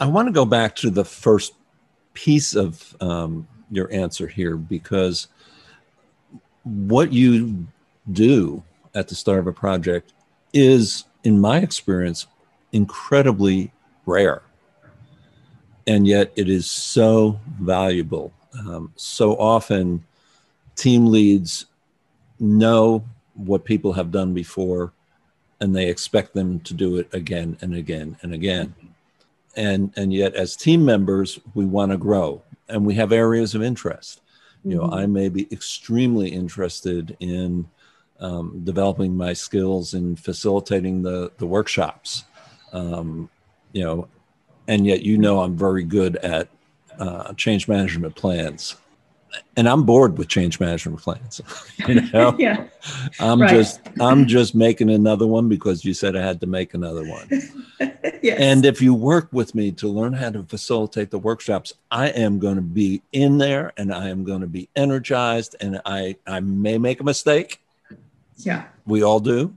I 0.00 0.06
want 0.06 0.28
to 0.28 0.32
go 0.32 0.46
back 0.46 0.74
to 0.76 0.88
the 0.88 1.04
first 1.04 1.52
piece 2.14 2.54
of 2.54 2.96
um, 3.02 3.46
your 3.70 3.92
answer 3.92 4.26
here 4.26 4.56
because 4.56 5.28
what 6.64 7.12
you 7.12 7.66
do 8.10 8.62
at 8.94 9.08
the 9.08 9.14
start 9.14 9.40
of 9.40 9.46
a 9.46 9.52
project 9.52 10.14
is, 10.54 11.04
in 11.22 11.38
my 11.38 11.58
experience, 11.58 12.26
incredibly 12.72 13.72
rare. 14.06 14.40
And 15.86 16.06
yet 16.06 16.32
it 16.36 16.48
is 16.48 16.70
so 16.70 17.40
valuable. 17.60 18.32
Um, 18.58 18.92
so 18.96 19.36
often, 19.36 20.04
team 20.76 21.06
leads 21.06 21.66
know 22.38 23.04
what 23.34 23.64
people 23.64 23.92
have 23.92 24.10
done 24.10 24.34
before 24.34 24.92
and 25.60 25.74
they 25.74 25.88
expect 25.88 26.34
them 26.34 26.58
to 26.60 26.74
do 26.74 26.96
it 26.98 27.08
again 27.12 27.56
and 27.60 27.74
again 27.74 28.16
and 28.22 28.34
again. 28.34 28.74
And 29.54 29.92
and 29.96 30.12
yet 30.12 30.34
as 30.34 30.56
team 30.56 30.84
members, 30.84 31.38
we 31.54 31.64
want 31.64 31.92
to 31.92 31.98
grow 31.98 32.42
and 32.68 32.84
we 32.84 32.94
have 32.94 33.12
areas 33.12 33.54
of 33.54 33.62
interest. 33.62 34.22
You 34.64 34.76
know, 34.76 34.82
mm-hmm. 34.82 34.94
I 34.94 35.06
may 35.06 35.28
be 35.28 35.46
extremely 35.52 36.30
interested 36.30 37.16
in 37.20 37.68
um, 38.18 38.62
developing 38.64 39.16
my 39.16 39.32
skills 39.32 39.94
in 39.94 40.16
facilitating 40.16 41.02
the 41.02 41.30
the 41.38 41.46
workshops. 41.46 42.24
Um, 42.72 43.30
you 43.72 43.84
know, 43.84 44.08
and 44.68 44.86
yet 44.86 45.02
you 45.02 45.18
know 45.18 45.40
I'm 45.40 45.56
very 45.56 45.84
good 45.84 46.16
at 46.16 46.48
uh, 46.98 47.32
change 47.34 47.68
management 47.68 48.14
plans 48.14 48.76
and 49.56 49.68
I'm 49.68 49.84
bored 49.84 50.18
with 50.18 50.28
change 50.28 50.60
management 50.60 51.00
plans. 51.00 51.40
You 51.88 52.00
know, 52.12 52.36
yeah, 52.38 52.68
I'm 53.18 53.40
right. 53.40 53.50
just 53.50 53.80
I'm 53.98 54.26
just 54.26 54.54
making 54.54 54.88
another 54.88 55.26
one 55.26 55.48
because 55.48 55.84
you 55.84 55.94
said 55.94 56.14
I 56.14 56.22
had 56.22 56.40
to 56.42 56.46
make 56.46 56.74
another 56.74 57.04
one. 57.04 57.28
yes. 58.22 58.38
And 58.38 58.64
if 58.64 58.80
you 58.80 58.94
work 58.94 59.28
with 59.32 59.54
me 59.56 59.72
to 59.72 59.88
learn 59.88 60.12
how 60.12 60.30
to 60.30 60.44
facilitate 60.44 61.10
the 61.10 61.18
workshops, 61.18 61.72
I 61.90 62.10
am 62.10 62.38
going 62.38 62.54
to 62.54 62.62
be 62.62 63.02
in 63.10 63.38
there 63.38 63.72
and 63.76 63.92
I 63.92 64.10
am 64.10 64.22
going 64.22 64.42
to 64.42 64.46
be 64.46 64.68
energized 64.76 65.56
and 65.60 65.80
I 65.84 66.16
I 66.24 66.38
may 66.38 66.78
make 66.78 67.00
a 67.00 67.04
mistake. 67.04 67.60
Yeah. 68.36 68.64
We 68.86 69.02
all 69.02 69.18
do. 69.18 69.56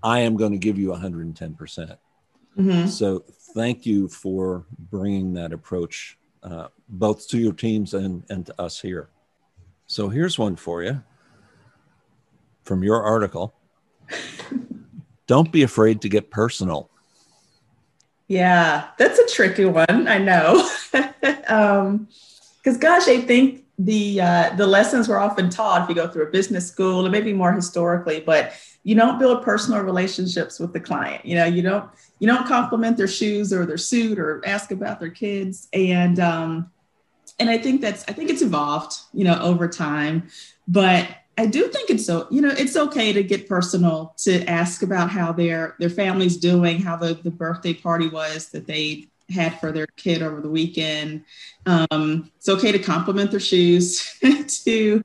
I 0.00 0.20
am 0.20 0.36
going 0.36 0.52
to 0.52 0.58
give 0.58 0.78
you 0.78 0.90
110%. 0.90 1.56
percent 1.56 1.98
mm-hmm. 2.56 2.86
So 2.86 3.24
thank 3.54 3.86
you 3.86 4.08
for 4.08 4.64
bringing 4.90 5.32
that 5.34 5.52
approach 5.52 6.18
uh, 6.42 6.68
both 6.88 7.28
to 7.28 7.38
your 7.38 7.52
teams 7.52 7.94
and, 7.94 8.24
and 8.28 8.46
to 8.46 8.60
us 8.60 8.80
here. 8.80 9.08
So 9.86 10.08
here's 10.08 10.38
one 10.38 10.56
for 10.56 10.82
you 10.82 11.02
from 12.62 12.82
your 12.82 13.02
article. 13.02 13.54
Don't 15.26 15.50
be 15.50 15.62
afraid 15.62 16.02
to 16.02 16.08
get 16.08 16.30
personal. 16.30 16.90
Yeah, 18.28 18.88
that's 18.98 19.18
a 19.18 19.26
tricky 19.26 19.64
one. 19.64 20.06
I 20.06 20.18
know. 20.18 20.68
um, 21.48 22.08
because 22.58 22.76
gosh, 22.76 23.08
I 23.08 23.22
think 23.22 23.64
the 23.78 24.20
uh, 24.20 24.56
the 24.56 24.66
lessons 24.66 25.08
were 25.08 25.18
often 25.18 25.48
taught 25.48 25.82
if 25.82 25.88
you 25.88 25.94
go 25.94 26.08
through 26.08 26.24
a 26.28 26.30
business 26.30 26.68
school 26.68 27.06
or 27.06 27.10
maybe 27.10 27.32
more 27.32 27.52
historically, 27.52 28.20
but 28.20 28.52
you 28.88 28.94
don't 28.94 29.18
build 29.18 29.42
personal 29.42 29.82
relationships 29.82 30.58
with 30.58 30.72
the 30.72 30.80
client. 30.80 31.22
You 31.22 31.34
know, 31.34 31.44
you 31.44 31.60
don't 31.60 31.90
you 32.20 32.26
don't 32.26 32.46
compliment 32.46 32.96
their 32.96 33.06
shoes 33.06 33.52
or 33.52 33.66
their 33.66 33.76
suit 33.76 34.18
or 34.18 34.42
ask 34.46 34.70
about 34.70 34.98
their 34.98 35.10
kids. 35.10 35.68
And 35.74 36.18
um, 36.18 36.70
and 37.38 37.50
I 37.50 37.58
think 37.58 37.82
that's 37.82 38.02
I 38.08 38.12
think 38.12 38.30
it's 38.30 38.40
evolved, 38.40 38.94
you 39.12 39.24
know, 39.24 39.38
over 39.42 39.68
time. 39.68 40.28
But 40.66 41.06
I 41.36 41.44
do 41.44 41.68
think 41.68 41.90
it's 41.90 42.06
so, 42.06 42.28
you 42.30 42.40
know, 42.40 42.48
it's 42.48 42.78
okay 42.78 43.12
to 43.12 43.22
get 43.22 43.46
personal, 43.46 44.14
to 44.20 44.42
ask 44.46 44.82
about 44.82 45.10
how 45.10 45.32
their 45.32 45.76
their 45.78 45.90
family's 45.90 46.38
doing, 46.38 46.80
how 46.80 46.96
the, 46.96 47.12
the 47.12 47.30
birthday 47.30 47.74
party 47.74 48.08
was 48.08 48.48
that 48.52 48.66
they 48.66 49.08
had 49.28 49.60
for 49.60 49.70
their 49.70 49.86
kid 49.96 50.22
over 50.22 50.40
the 50.40 50.48
weekend. 50.48 51.26
Um, 51.66 52.32
it's 52.38 52.48
okay 52.48 52.72
to 52.72 52.78
compliment 52.78 53.32
their 53.32 53.38
shoes. 53.38 54.18
to, 54.64 55.02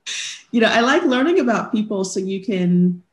you 0.51 0.61
know, 0.61 0.69
I 0.69 0.79
like 0.79 1.03
learning 1.03 1.41
about 1.41 1.73
people 1.73 2.05
so 2.05 2.21
you 2.21 2.41
can 2.45 3.03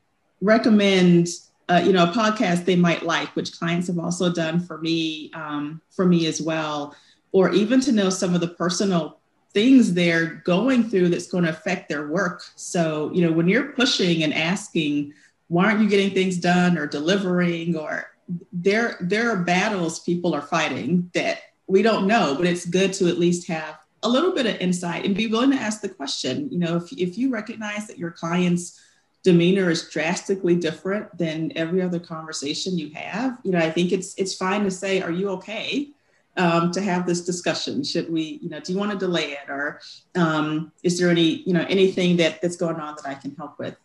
recommend 0.40 1.28
uh, 1.70 1.80
you 1.84 1.92
know, 1.92 2.02
a 2.02 2.08
podcast 2.08 2.64
they 2.64 2.74
might 2.74 3.04
like, 3.04 3.28
which 3.36 3.52
clients 3.52 3.86
have 3.86 3.98
also 3.98 4.32
done 4.32 4.58
for 4.58 4.78
me, 4.78 5.30
um, 5.34 5.80
for 5.90 6.04
me 6.04 6.26
as 6.26 6.42
well, 6.42 6.96
or 7.30 7.52
even 7.52 7.80
to 7.80 7.92
know 7.92 8.10
some 8.10 8.34
of 8.34 8.40
the 8.40 8.48
personal 8.48 9.20
things 9.54 9.94
they're 9.94 10.26
going 10.44 10.88
through 10.88 11.08
that's 11.08 11.28
going 11.28 11.44
to 11.44 11.50
affect 11.50 11.88
their 11.88 12.08
work. 12.08 12.42
So, 12.56 13.10
you 13.12 13.24
know, 13.24 13.30
when 13.30 13.46
you're 13.46 13.72
pushing 13.72 14.24
and 14.24 14.34
asking, 14.34 15.14
why 15.46 15.66
aren't 15.66 15.80
you 15.80 15.88
getting 15.88 16.10
things 16.10 16.38
done 16.38 16.76
or 16.76 16.88
delivering, 16.88 17.76
or 17.76 18.10
there 18.52 18.96
there 19.00 19.30
are 19.30 19.44
battles 19.44 20.00
people 20.00 20.34
are 20.34 20.42
fighting 20.42 21.10
that 21.14 21.38
we 21.68 21.82
don't 21.82 22.06
know, 22.06 22.34
but 22.36 22.46
it's 22.46 22.66
good 22.66 22.92
to 22.94 23.08
at 23.08 23.18
least 23.18 23.46
have 23.46 23.78
a 24.02 24.08
little 24.08 24.32
bit 24.32 24.46
of 24.46 24.56
insight 24.56 25.04
and 25.04 25.14
be 25.14 25.26
willing 25.28 25.50
to 25.52 25.56
ask 25.56 25.82
the 25.82 25.88
question. 25.88 26.48
You 26.50 26.58
know, 26.58 26.76
if 26.76 26.92
if 26.92 27.16
you 27.16 27.30
recognize 27.30 27.86
that 27.86 27.98
your 27.98 28.10
clients 28.10 28.80
demeanor 29.22 29.70
is 29.70 29.88
drastically 29.88 30.56
different 30.56 31.16
than 31.16 31.52
every 31.56 31.82
other 31.82 31.98
conversation 31.98 32.78
you 32.78 32.90
have, 32.94 33.38
you 33.44 33.52
know, 33.52 33.58
I 33.58 33.70
think 33.70 33.92
it's 33.92 34.14
it's 34.16 34.34
fine 34.34 34.64
to 34.64 34.70
say, 34.70 35.02
"Are 35.02 35.10
you 35.10 35.30
okay?" 35.30 35.88
Um, 36.36 36.70
to 36.72 36.80
have 36.80 37.06
this 37.06 37.22
discussion. 37.22 37.82
Should 37.82 38.10
we, 38.10 38.38
you 38.40 38.48
know, 38.48 38.60
do 38.60 38.72
you 38.72 38.78
want 38.78 38.92
to 38.92 38.98
delay 38.98 39.32
it, 39.32 39.48
or 39.48 39.80
um, 40.14 40.72
is 40.82 40.98
there 40.98 41.10
any, 41.10 41.42
you 41.44 41.52
know, 41.52 41.66
anything 41.68 42.16
that 42.18 42.40
that's 42.40 42.56
going 42.56 42.76
on 42.76 42.94
that 42.96 43.06
I 43.06 43.14
can 43.14 43.34
help 43.34 43.58
with? 43.58 43.76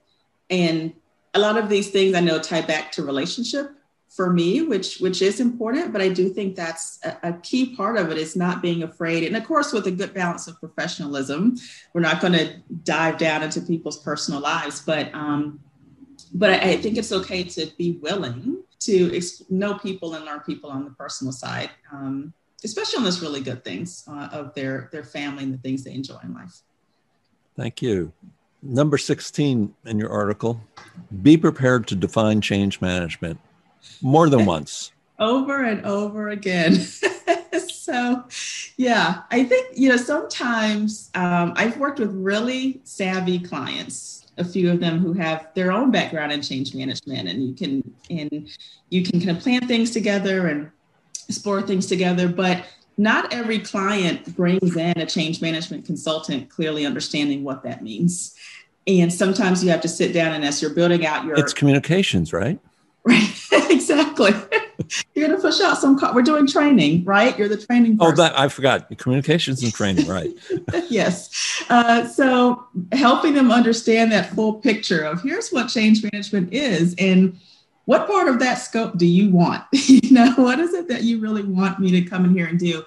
And 0.49 0.93
a 1.33 1.39
lot 1.39 1.57
of 1.57 1.69
these 1.69 1.89
things 1.89 2.15
I 2.15 2.21
know 2.21 2.39
tie 2.39 2.61
back 2.61 2.91
to 2.93 3.03
relationship 3.03 3.71
for 4.15 4.31
me, 4.31 4.61
which 4.61 4.99
which 4.99 5.21
is 5.21 5.41
important, 5.41 5.91
but 5.91 6.01
I 6.01 6.07
do 6.07 6.29
think 6.29 6.55
that's 6.55 6.99
a, 7.03 7.17
a, 7.23 7.33
key 7.33 7.75
part 7.75 7.97
of 7.97 8.11
it 8.11 8.17
is 8.17 8.35
not 8.35 8.61
being 8.61 8.81
afraid. 8.81 9.23
And 9.23 9.35
of 9.35 9.43
course, 9.43 9.73
with 9.73 9.87
a 9.87 9.91
good 9.91 10.13
balance 10.13 10.47
of 10.47 10.57
professionalism, 10.59 11.57
we're 11.93 12.01
not 12.01 12.21
going 12.21 12.33
to 12.33 12.55
dive 12.83 13.17
down 13.17 13.43
into 13.43 13.59
people's 13.59 14.01
personal 14.01 14.39
lives, 14.39 14.81
but 14.81 15.13
um, 15.13 15.59
but 16.33 16.49
I, 16.49 16.71
I 16.71 16.77
think 16.77 16.97
it's 16.97 17.11
okay 17.11 17.43
to 17.43 17.67
be 17.77 17.93
willing 18.01 18.63
to 18.79 19.15
ex- 19.15 19.43
know 19.49 19.77
people 19.77 20.13
and 20.13 20.23
learn 20.23 20.39
people 20.41 20.69
on 20.69 20.85
the 20.85 20.91
personal 20.91 21.33
side, 21.33 21.71
um, 21.91 22.33
especially 22.63 22.99
on 22.99 23.03
those 23.03 23.21
really 23.21 23.41
good 23.41 23.65
things 23.65 24.05
uh, 24.07 24.29
of 24.31 24.53
their 24.55 24.87
their 24.93 25.03
family 25.03 25.43
and 25.43 25.53
the 25.53 25.57
things 25.57 25.83
they 25.83 25.93
enjoy 25.93 26.19
in 26.23 26.33
life. 26.33 26.61
Thank 27.57 27.81
you. 27.81 28.13
Number 28.63 28.97
16 28.97 29.75
in 29.85 29.99
your 29.99 30.09
article, 30.09 30.61
be 31.21 31.37
prepared 31.37 31.85
to 31.87 31.95
define 31.95 32.39
change 32.41 32.79
management 32.81 33.39
more 34.01 34.29
than 34.29 34.45
once. 34.45 34.91
over 35.19 35.63
and 35.63 35.85
over 35.85 36.29
again. 36.29 36.75
so, 37.69 38.23
yeah, 38.77 39.21
I 39.31 39.43
think, 39.43 39.77
you 39.77 39.89
know, 39.89 39.97
sometimes 39.97 41.09
um, 41.15 41.53
I've 41.55 41.77
worked 41.77 41.99
with 41.99 42.13
really 42.13 42.81
savvy 42.83 43.39
clients, 43.39 44.27
a 44.37 44.43
few 44.43 44.71
of 44.71 44.79
them 44.79 44.99
who 44.99 45.13
have 45.13 45.47
their 45.53 45.71
own 45.71 45.91
background 45.91 46.31
in 46.31 46.41
change 46.41 46.75
management, 46.75 47.29
and 47.29 47.47
you 47.47 47.53
can, 47.53 47.95
and 48.09 48.49
you 48.89 49.03
can 49.03 49.19
kind 49.19 49.37
of 49.37 49.41
plan 49.41 49.67
things 49.67 49.91
together 49.91 50.47
and 50.47 50.69
explore 51.27 51.61
things 51.61 51.85
together. 51.85 52.27
But 52.27 52.65
not 52.97 53.33
every 53.33 53.59
client 53.59 54.35
brings 54.35 54.75
in 54.75 54.97
a 54.97 55.05
change 55.05 55.41
management 55.41 55.85
consultant 55.85 56.49
clearly 56.49 56.85
understanding 56.85 57.43
what 57.43 57.63
that 57.63 57.83
means. 57.83 58.35
And 58.87 59.11
sometimes 59.11 59.63
you 59.63 59.69
have 59.71 59.81
to 59.81 59.87
sit 59.87 60.13
down 60.13 60.33
and 60.33 60.45
as 60.45 60.61
you're 60.61 60.73
building 60.73 61.05
out 61.05 61.25
your 61.25 61.37
It's 61.37 61.53
communications, 61.53 62.31
right? 62.31 62.59
Right, 63.05 63.31
exactly. 63.69 64.31
You're 65.13 65.27
going 65.27 65.37
to 65.37 65.41
push 65.41 65.61
out 65.61 65.77
some. 65.77 65.97
Co- 65.97 66.13
we're 66.13 66.21
doing 66.21 66.47
training, 66.47 67.03
right? 67.05 67.37
You're 67.37 67.47
the 67.47 67.57
training. 67.57 67.97
Person. 67.97 68.13
Oh, 68.13 68.15
that 68.15 68.37
I 68.37 68.49
forgot. 68.49 68.97
Communications 68.97 69.63
and 69.63 69.73
training, 69.73 70.07
right? 70.07 70.31
yes. 70.89 71.63
Uh, 71.69 72.07
so 72.07 72.65
helping 72.91 73.33
them 73.33 73.51
understand 73.51 74.11
that 74.11 74.31
full 74.31 74.53
picture 74.53 75.03
of 75.03 75.21
here's 75.21 75.49
what 75.49 75.69
change 75.69 76.03
management 76.03 76.53
is, 76.53 76.95
and 76.97 77.37
what 77.85 78.07
part 78.07 78.27
of 78.27 78.39
that 78.39 78.55
scope 78.55 78.97
do 78.97 79.05
you 79.05 79.29
want? 79.29 79.63
you 79.71 80.11
know, 80.11 80.33
what 80.33 80.59
is 80.59 80.73
it 80.73 80.87
that 80.89 81.03
you 81.03 81.19
really 81.19 81.43
want 81.43 81.79
me 81.79 81.91
to 81.91 82.01
come 82.01 82.25
in 82.25 82.35
here 82.35 82.47
and 82.47 82.59
do? 82.59 82.83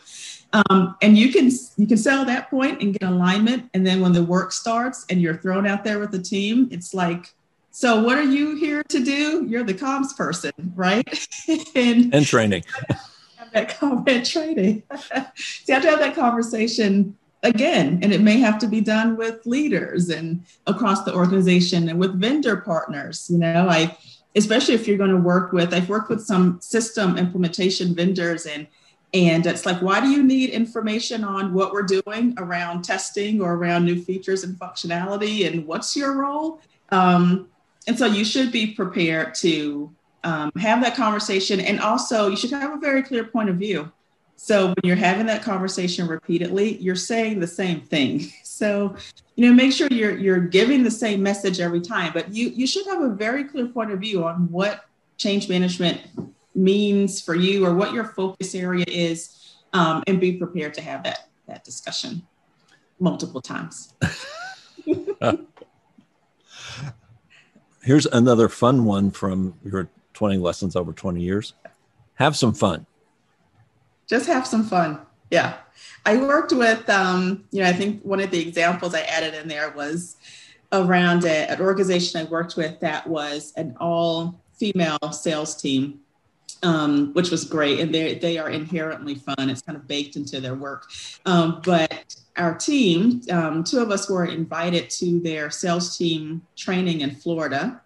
Um, 0.53 0.97
and 1.03 1.17
you 1.17 1.31
can 1.33 1.51
you 1.77 1.87
can 1.87 1.97
sell 1.97 2.25
that 2.25 2.51
point 2.51 2.83
and 2.83 2.99
get 2.99 3.09
alignment, 3.09 3.71
and 3.75 3.87
then 3.87 4.01
when 4.01 4.13
the 4.13 4.25
work 4.25 4.53
starts 4.53 5.07
and 5.11 5.21
you're 5.21 5.37
thrown 5.37 5.67
out 5.67 5.85
there 5.85 5.99
with 5.99 6.11
the 6.11 6.23
team, 6.23 6.69
it's 6.71 6.93
like 6.95 7.35
so 7.79 8.03
what 8.03 8.19
are 8.19 8.25
you 8.25 8.57
here 8.57 8.83
to 8.83 8.99
do? 8.99 9.47
You're 9.49 9.63
the 9.63 9.73
comms 9.73 10.17
person, 10.17 10.51
right? 10.75 11.07
and, 11.77 12.13
and 12.13 12.27
training. 12.27 12.65
have 12.89 13.53
that 13.53 13.79
comment 13.79 14.27
training. 14.33 14.83
so 14.91 15.23
you 15.69 15.75
have 15.75 15.85
to 15.85 15.91
have 15.91 16.01
that 16.01 16.17
conversation 16.17 17.17
again, 17.45 18.01
and 18.03 18.13
it 18.13 18.21
may 18.21 18.41
have 18.41 18.59
to 18.59 18.67
be 18.67 18.81
done 18.81 19.17
with 19.17 19.47
leaders 19.47 20.09
and 20.09 20.45
across 20.67 21.05
the 21.05 21.15
organization 21.15 21.89
and 21.89 22.01
with 22.01 22.21
vendor 22.21 22.57
partners. 22.57 23.29
You 23.31 23.39
know, 23.39 23.69
I 23.69 23.97
especially 24.35 24.75
if 24.75 24.89
you're 24.89 24.99
going 24.99 25.11
to 25.11 25.17
work 25.17 25.53
with, 25.53 25.73
I've 25.73 25.89
worked 25.89 26.11
with 26.11 26.23
some 26.23 26.61
system 26.61 27.17
implementation 27.17 27.95
vendors 27.95 28.47
and 28.47 28.67
and 29.15 29.47
it's 29.47 29.67
like, 29.67 29.81
why 29.83 30.01
do 30.01 30.09
you 30.09 30.25
need 30.25 30.51
information 30.51 31.23
on 31.23 31.55
what 31.55 31.73
we're 31.73 31.83
doing 31.85 32.35
around 32.39 32.83
testing 32.83 33.41
or 33.41 33.55
around 33.55 33.85
new 33.85 34.03
features 34.03 34.43
and 34.43 34.59
functionality? 34.59 35.47
And 35.47 35.65
what's 35.65 35.97
your 35.97 36.21
role? 36.21 36.61
Um, 36.91 37.49
and 37.89 37.99
so 37.99 38.05
you 38.05 38.25
should 38.25 38.53
be 38.53 38.75
prepared 38.75 39.35
to 39.37 39.91
um, 40.23 40.53
have 40.59 40.83
that 40.83 40.95
conversation. 40.95 41.59
And 41.59 41.81
also, 41.81 42.29
you 42.29 42.37
should 42.37 42.51
have 42.51 42.75
a 42.75 42.77
very 42.77 43.03
clear 43.03 43.25
point 43.25 43.49
of 43.49 43.57
view. 43.57 43.91
So 44.37 44.67
when 44.69 44.77
you're 44.85 44.95
having 44.95 45.27
that 45.27 45.43
conversation 45.43 46.07
repeatedly, 46.07 46.77
you're 46.77 46.95
saying 46.95 47.41
the 47.41 47.47
same 47.47 47.81
thing. 47.81 48.31
So, 48.59 48.97
you 49.37 49.49
know, 49.49 49.55
make 49.55 49.73
sure 49.73 49.87
you're 49.89 50.19
you're 50.19 50.41
giving 50.41 50.83
the 50.83 50.91
same 50.91 51.23
message 51.23 51.61
every 51.61 51.81
time, 51.81 52.11
but 52.13 52.35
you 52.35 52.49
you 52.49 52.67
should 52.67 52.87
have 52.87 53.03
a 53.03 53.11
very 53.11 53.45
clear 53.45 53.69
point 53.69 53.93
of 53.93 54.01
view 54.01 54.25
on 54.25 54.51
what 54.51 54.87
change 55.17 55.49
management 55.49 56.01
means 56.57 57.23
for 57.23 57.37
you 57.37 57.65
or 57.65 57.73
what 57.73 57.93
your 57.93 58.03
focus 58.03 58.57
area 58.57 58.85
is, 58.89 59.55
um, 59.75 60.03
and 60.09 60.19
be 60.21 60.33
prepared 60.33 60.75
to 60.75 60.81
have 60.81 61.05
that 61.05 61.29
that 61.47 61.63
discussion 61.63 62.27
multiple 62.99 63.41
times. 63.41 63.95
Here's 67.89 68.05
another 68.05 68.51
fun 68.51 68.85
one 68.85 69.11
from 69.11 69.55
your 69.65 69.89
20 70.13 70.37
lessons 70.37 70.77
over 70.77 70.93
20 70.93 71.23
years. 71.23 71.55
Have 72.17 72.37
some 72.37 72.53
fun. 72.53 72.85
Just 74.07 74.27
have 74.27 74.47
some 74.47 74.63
fun. 74.63 75.01
Yeah. 75.31 75.57
I 76.05 76.19
worked 76.19 76.53
with, 76.53 76.87
um, 76.91 77.47
you 77.51 77.63
know, 77.63 77.69
I 77.71 77.73
think 77.73 78.03
one 78.03 78.21
of 78.21 78.31
the 78.31 78.47
examples 78.47 78.95
I 78.95 79.01
added 79.05 79.33
in 79.33 79.49
there 79.49 79.71
was 79.71 80.19
around 80.71 81.25
a, 81.25 81.51
an 81.51 81.63
organization 81.63 82.21
I 82.21 82.25
worked 82.25 82.59
with 82.59 82.79
that 82.81 83.07
was 83.07 83.55
an 83.57 83.75
all 83.81 84.39
female 84.53 84.99
sales 85.11 85.57
team, 85.57 86.01
um, 86.63 87.15
which 87.15 87.31
was 87.31 87.45
great. 87.45 87.81
And 87.81 87.95
they 87.95 88.17
they 88.17 88.37
are 88.37 88.51
inherently 88.51 89.15
fun. 89.15 89.49
It's 89.49 89.63
kind 89.63 89.79
of 89.79 89.89
baked 89.89 90.15
into 90.15 90.43
their 90.43 90.57
work. 90.57 90.91
Um, 91.25 91.63
but 91.65 92.17
our 92.39 92.55
team, 92.55 93.21
um, 93.31 93.65
two 93.65 93.81
of 93.81 93.91
us 93.91 94.09
were 94.09 94.25
invited 94.25 94.89
to 94.91 95.21
their 95.21 95.51
sales 95.51 95.97
team 95.97 96.43
training 96.57 97.01
in 97.03 97.15
Florida. 97.15 97.83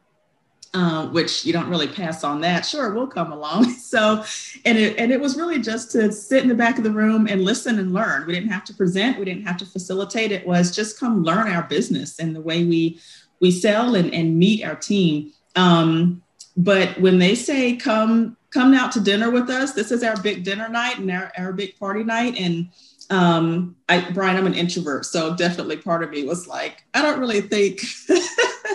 Uh, 0.75 1.07
which 1.09 1.45
you 1.45 1.53
don't 1.53 1.69
really 1.69 1.87
pass 1.87 2.25
on 2.25 2.41
that. 2.41 2.65
Sure, 2.65 2.95
we'll 2.95 3.07
come 3.07 3.31
along. 3.31 3.71
So, 3.93 4.25
and 4.65 4.79
it 4.79 4.97
and 4.97 5.13
it 5.13 5.21
was 5.21 5.37
really 5.37 5.61
just 5.61 5.93
to 5.93 6.11
sit 6.11 6.43
in 6.43 6.49
the 6.49 6.55
back 6.55 6.79
of 6.79 6.85
the 6.85 6.91
room 6.91 7.27
and 7.29 7.45
listen 7.45 7.79
and 7.79 7.93
learn. 7.93 8.27
We 8.27 8.33
didn't 8.33 8.49
have 8.51 8.65
to 8.65 8.75
present. 8.75 9.19
We 9.19 9.27
didn't 9.27 9.47
have 9.47 9.59
to 9.59 9.67
facilitate. 9.67 10.33
It 10.33 10.47
was 10.47 10.75
just 10.75 10.99
come 10.99 11.23
learn 11.23 11.53
our 11.53 11.65
business 11.65 12.19
and 12.19 12.35
the 12.35 12.41
way 12.41 12.65
we 12.65 12.99
we 13.39 13.51
sell 13.51 13.97
and, 13.97 14.15
and 14.15 14.39
meet 14.39 14.65
our 14.65 14.75
team. 14.75 15.35
Um, 15.57 16.23
but 16.57 16.99
when 16.99 17.19
they 17.19 17.35
say 17.35 17.77
come 17.77 18.39
come 18.49 18.73
out 18.73 18.93
to 18.93 19.01
dinner 19.01 19.31
with 19.31 19.51
us, 19.51 19.73
this 19.73 19.91
is 19.91 20.03
our 20.03 20.17
big 20.23 20.43
dinner 20.43 20.71
night 20.71 20.99
and 20.99 21.11
our, 21.11 21.33
our 21.37 21.53
big 21.53 21.79
party 21.79 22.05
night 22.05 22.39
and 22.39 22.69
um, 23.11 23.77
I, 23.89 24.11
Brian, 24.11 24.37
I'm 24.37 24.47
an 24.47 24.55
introvert, 24.55 25.07
so 25.07 25.35
definitely 25.35 25.77
part 25.77 26.03
of 26.03 26.11
me 26.11 26.25
was 26.25 26.47
like, 26.47 26.85
I 26.95 27.03
don't 27.03 27.19
really 27.19 27.41
think 27.41 27.81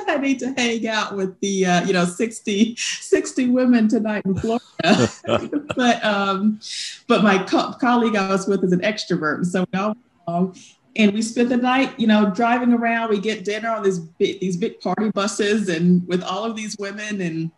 I 0.08 0.18
need 0.20 0.40
to 0.40 0.54
hang 0.54 0.88
out 0.88 1.16
with 1.16 1.40
the, 1.40 1.66
uh, 1.66 1.86
you 1.86 1.94
know, 1.94 2.06
60, 2.06 2.76
60 2.78 3.50
women 3.50 3.88
tonight 3.88 4.26
in 4.26 4.36
Florida. 4.36 4.64
but, 5.76 6.04
um, 6.04 6.60
but 7.08 7.24
my 7.24 7.44
co- 7.44 7.74
colleague 7.74 8.16
I 8.16 8.30
was 8.30 8.48
with 8.48 8.64
is 8.64 8.72
an 8.72 8.82
extrovert, 8.82 9.46
so 9.46 9.66
we 9.74 9.80
all 9.80 10.54
and 10.98 11.14
we 11.14 11.22
spent 11.22 11.50
the 11.50 11.58
night, 11.58 11.98
you 12.00 12.08
know, 12.08 12.32
driving 12.32 12.74
around. 12.74 13.10
We 13.10 13.20
get 13.20 13.46
dinner 13.46 13.70
on 13.70 13.84
these 13.84 14.00
big, 14.00 14.40
these 14.40 14.58
big 14.58 14.80
party 14.80 15.12
buses, 15.12 15.70
and 15.70 16.06
with 16.08 16.24
all 16.24 16.44
of 16.44 16.56
these 16.56 16.76
women, 16.80 17.22
and 17.22 17.52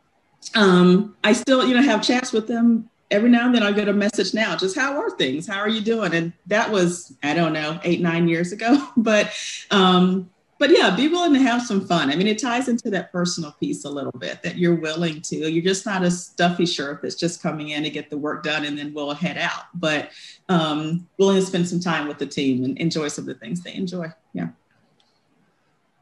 um, 0.56 1.16
I 1.24 1.34
still, 1.34 1.66
you 1.66 1.74
know, 1.74 1.82
have 1.82 2.04
chats 2.04 2.34
with 2.34 2.48
them 2.48 2.90
every 3.12 3.30
now 3.30 3.46
and 3.46 3.56
then 3.56 3.64
I 3.64 3.72
get 3.72 3.88
a 3.88 3.94
message 3.94 4.34
now, 4.34 4.56
just 4.56 4.76
how 4.76 5.00
are 5.00 5.10
things? 5.12 5.48
How 5.48 5.60
are 5.60 5.70
you 5.70 5.82
doing? 5.82 6.14
And 6.14 6.34
that 6.48 6.72
was, 6.72 7.16
I 7.24 7.34
don't 7.34 7.54
know, 7.54 7.80
eight, 7.84 8.02
nine 8.02 8.28
years 8.28 8.52
ago. 8.52 8.88
but 8.98 9.32
um, 9.72 10.30
but 10.60 10.72
yeah, 10.72 10.94
be 10.94 11.08
willing 11.08 11.34
to 11.34 11.40
have 11.40 11.66
some 11.66 11.88
fun. 11.88 12.12
I 12.12 12.18
mean, 12.18 12.28
it 12.28 12.38
ties 12.38 12.68
into 12.68 12.90
that 12.90 13.14
personal 13.14 13.54
piece 13.54 13.86
a 13.86 13.90
little 13.90 14.12
bit 14.12 14.44
that 14.44 14.58
you're 14.58 14.76
willing 14.76 15.22
to. 15.22 15.50
You're 15.50 15.64
just 15.64 15.86
not 15.86 16.04
a 16.04 16.12
stuffy 16.12 16.66
shirt 16.66 17.02
that's 17.02 17.16
just 17.16 17.42
coming 17.42 17.70
in 17.70 17.82
to 17.84 17.90
get 17.90 18.10
the 18.10 18.18
work 18.18 18.44
done 18.44 18.66
and 18.66 18.78
then 18.78 18.94
we'll 18.94 19.14
head 19.14 19.38
out. 19.38 19.64
But 19.74 20.12
um, 20.50 21.08
willing 21.18 21.38
to 21.38 21.46
spend 21.46 21.70
some 21.70 21.80
time 21.80 22.10
with 22.10 22.18
the 22.18 22.26
team 22.26 22.66
and 22.66 22.78
enjoy 22.78 23.08
some 23.08 23.24
of 23.24 23.28
the 23.28 23.36
things 23.36 23.64
they 23.64 23.74
enjoy. 23.74 24.08
Yeah. 24.34 24.50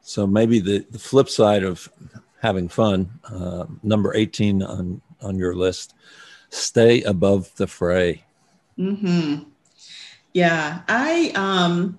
So 0.02 0.26
maybe 0.26 0.58
the, 0.58 0.84
the 0.90 0.98
flip 0.98 1.28
side 1.28 1.62
of 1.62 1.88
having 2.42 2.68
fun, 2.68 3.20
uh, 3.30 3.66
number 3.84 4.12
18 4.12 4.64
on, 4.64 5.00
on 5.22 5.38
your 5.38 5.54
list, 5.54 5.94
stay 6.50 7.02
above 7.02 7.54
the 7.56 7.66
fray. 7.66 8.24
Hmm. 8.76 9.36
Yeah, 10.32 10.82
I 10.88 11.32
um, 11.34 11.98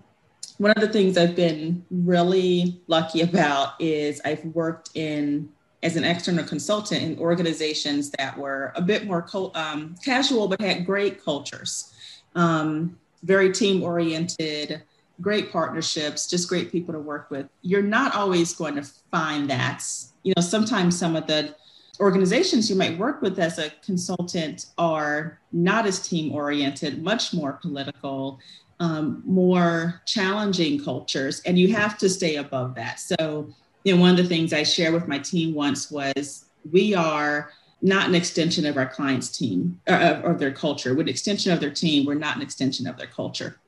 one 0.57 0.71
of 0.71 0.81
the 0.81 0.89
things 0.89 1.17
I've 1.17 1.35
been 1.35 1.83
really 1.89 2.81
lucky 2.88 3.21
about 3.21 3.79
is 3.79 4.21
I've 4.23 4.43
worked 4.45 4.91
in 4.95 5.49
as 5.81 5.95
an 5.95 6.03
external 6.03 6.43
consultant 6.43 7.01
in 7.01 7.17
organizations 7.19 8.12
that 8.12 8.38
were 8.38 8.73
a 8.75 8.81
bit 8.81 9.05
more 9.05 9.25
um, 9.55 9.95
casual 10.03 10.47
but 10.47 10.59
had 10.62 10.85
great 10.85 11.23
cultures, 11.23 11.93
um, 12.35 12.97
very 13.23 13.51
team 13.51 13.81
oriented, 13.81 14.81
great 15.21 15.51
partnerships, 15.51 16.27
just 16.27 16.49
great 16.49 16.71
people 16.71 16.93
to 16.93 16.99
work 16.99 17.31
with. 17.31 17.47
You're 17.62 17.81
not 17.81 18.13
always 18.13 18.53
going 18.53 18.75
to 18.75 18.83
find 19.12 19.49
that 19.49 19.83
you 20.23 20.33
know, 20.35 20.41
sometimes 20.41 20.97
some 20.97 21.15
of 21.15 21.27
the 21.27 21.55
organizations 21.99 22.69
you 22.69 22.75
might 22.75 22.97
work 22.97 23.21
with 23.21 23.39
as 23.39 23.59
a 23.59 23.71
consultant 23.83 24.67
are 24.77 25.39
not 25.51 25.85
as 25.85 26.07
team 26.07 26.33
oriented, 26.33 27.03
much 27.03 27.33
more 27.33 27.53
political, 27.53 28.39
um, 28.79 29.21
more 29.25 30.01
challenging 30.05 30.83
cultures, 30.83 31.41
and 31.45 31.59
you 31.59 31.73
have 31.73 31.97
to 31.97 32.09
stay 32.09 32.38
above 32.38 32.75
that. 32.75 32.99
So, 32.99 33.49
you 33.83 33.95
know, 33.95 34.01
one 34.01 34.12
of 34.12 34.17
the 34.17 34.23
things 34.23 34.53
I 34.53 34.63
shared 34.63 34.93
with 34.93 35.07
my 35.07 35.19
team 35.19 35.53
once 35.53 35.91
was 35.91 36.45
we 36.71 36.93
are 36.93 37.51
not 37.81 38.07
an 38.07 38.15
extension 38.15 38.65
of 38.65 38.77
our 38.77 38.85
client's 38.85 39.38
team 39.38 39.79
or, 39.88 39.95
uh, 39.95 40.21
or 40.21 40.33
their 40.33 40.51
culture. 40.51 40.93
With 40.93 41.07
extension 41.07 41.51
of 41.51 41.59
their 41.59 41.71
team, 41.71 42.05
we're 42.05 42.15
not 42.15 42.35
an 42.35 42.41
extension 42.41 42.88
of 42.88 42.97
their 42.97 43.07
culture. 43.07 43.59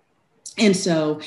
And 0.57 0.75
so 0.75 1.21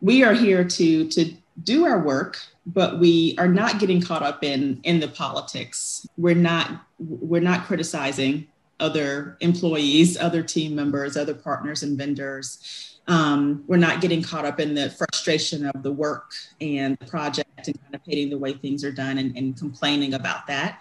we 0.00 0.24
are 0.24 0.34
here 0.34 0.64
to 0.64 1.08
to 1.08 1.34
do 1.64 1.86
our 1.86 1.98
work, 1.98 2.38
but 2.66 2.98
we 2.98 3.34
are 3.38 3.48
not 3.48 3.78
getting 3.78 4.00
caught 4.00 4.22
up 4.22 4.44
in 4.44 4.80
in 4.84 5.00
the 5.00 5.08
politics. 5.08 6.06
We're 6.16 6.34
not 6.34 6.84
we're 6.98 7.40
not 7.40 7.66
criticizing 7.66 8.46
other 8.80 9.36
employees, 9.40 10.16
other 10.16 10.42
team 10.42 10.74
members, 10.74 11.16
other 11.16 11.34
partners 11.34 11.82
and 11.82 11.98
vendors. 11.98 12.98
Um, 13.08 13.64
we're 13.66 13.78
not 13.78 14.00
getting 14.00 14.22
caught 14.22 14.44
up 14.44 14.60
in 14.60 14.74
the 14.74 14.90
frustration 14.90 15.66
of 15.66 15.82
the 15.82 15.90
work 15.90 16.32
and 16.60 16.96
the 16.98 17.06
project 17.06 17.66
and 17.66 17.80
kind 17.82 17.94
of 17.94 18.02
hating 18.04 18.28
the 18.30 18.38
way 18.38 18.52
things 18.52 18.84
are 18.84 18.92
done 18.92 19.18
and, 19.18 19.36
and 19.36 19.56
complaining 19.56 20.14
about 20.14 20.46
that. 20.46 20.80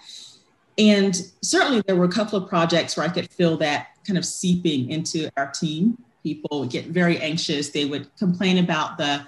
And 0.78 1.16
certainly 1.42 1.82
there 1.88 1.96
were 1.96 2.06
a 2.06 2.12
couple 2.12 2.38
of 2.38 2.50
projects 2.50 2.98
where 2.98 3.06
I 3.06 3.10
could 3.10 3.32
feel 3.32 3.58
that 3.58 3.88
kind 4.06 4.18
of 4.18 4.26
seeping 4.26 4.92
into 4.92 5.30
our 5.38 5.48
team. 5.48 5.98
People 6.22 6.60
would 6.60 6.70
get 6.70 6.88
very 6.88 7.18
anxious. 7.20 7.70
They 7.70 7.86
would 7.86 8.14
complain 8.18 8.58
about 8.58 8.98
the 8.98 9.26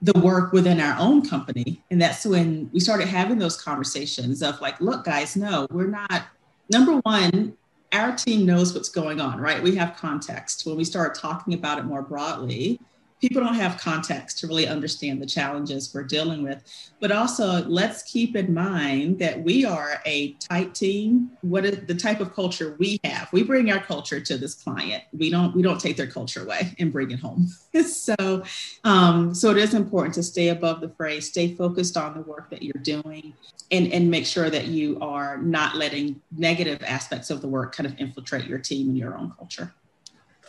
the 0.00 0.18
work 0.20 0.52
within 0.52 0.80
our 0.80 0.96
own 0.98 1.26
company. 1.28 1.82
And 1.90 2.00
that's 2.00 2.24
when 2.24 2.70
we 2.72 2.80
started 2.80 3.08
having 3.08 3.38
those 3.38 3.60
conversations 3.60 4.42
of 4.42 4.60
like, 4.60 4.80
look, 4.80 5.04
guys, 5.04 5.36
no, 5.36 5.66
we're 5.70 5.88
not 5.88 6.26
number 6.70 6.96
one, 6.98 7.56
our 7.92 8.14
team 8.14 8.44
knows 8.44 8.74
what's 8.74 8.88
going 8.88 9.20
on, 9.20 9.40
right? 9.40 9.62
We 9.62 9.74
have 9.76 9.96
context. 9.96 10.66
When 10.66 10.76
we 10.76 10.84
start 10.84 11.14
talking 11.14 11.54
about 11.54 11.78
it 11.78 11.84
more 11.84 12.02
broadly, 12.02 12.80
people 13.20 13.42
don't 13.42 13.54
have 13.54 13.78
context 13.78 14.38
to 14.38 14.46
really 14.46 14.66
understand 14.66 15.20
the 15.20 15.26
challenges 15.26 15.92
we're 15.92 16.04
dealing 16.04 16.42
with. 16.42 16.62
But 17.00 17.12
also, 17.12 17.64
let's 17.64 18.02
keep 18.02 18.36
in 18.36 18.54
mind 18.54 19.18
that 19.18 19.42
we 19.42 19.64
are 19.64 20.00
a 20.06 20.32
tight 20.34 20.74
team. 20.74 21.30
What 21.42 21.64
is 21.64 21.86
the 21.86 21.94
type 21.94 22.20
of 22.20 22.34
culture 22.34 22.76
we 22.78 23.00
have? 23.04 23.28
We 23.32 23.42
bring 23.42 23.70
our 23.70 23.80
culture 23.80 24.20
to 24.20 24.38
this 24.38 24.54
client. 24.54 25.04
We 25.12 25.30
don't 25.30 25.54
we 25.54 25.62
don't 25.62 25.80
take 25.80 25.96
their 25.96 26.06
culture 26.06 26.42
away 26.42 26.74
and 26.78 26.92
bring 26.92 27.10
it 27.10 27.20
home. 27.20 27.48
so, 27.86 28.42
um, 28.84 29.34
so 29.34 29.50
it 29.50 29.58
is 29.58 29.74
important 29.74 30.14
to 30.14 30.22
stay 30.22 30.48
above 30.48 30.80
the 30.80 30.88
fray, 30.90 31.20
stay 31.20 31.54
focused 31.54 31.96
on 31.96 32.14
the 32.14 32.22
work 32.22 32.50
that 32.50 32.62
you're 32.62 32.82
doing, 32.82 33.34
and 33.70 33.92
and 33.92 34.10
make 34.10 34.26
sure 34.26 34.50
that 34.50 34.66
you 34.66 34.98
are 35.00 35.38
not 35.38 35.76
letting 35.76 36.20
negative 36.36 36.82
aspects 36.82 37.30
of 37.30 37.40
the 37.40 37.48
work 37.48 37.74
kind 37.74 37.86
of 37.86 37.98
infiltrate 37.98 38.46
your 38.46 38.58
team 38.58 38.88
and 38.88 38.98
your 38.98 39.16
own 39.16 39.32
culture. 39.36 39.72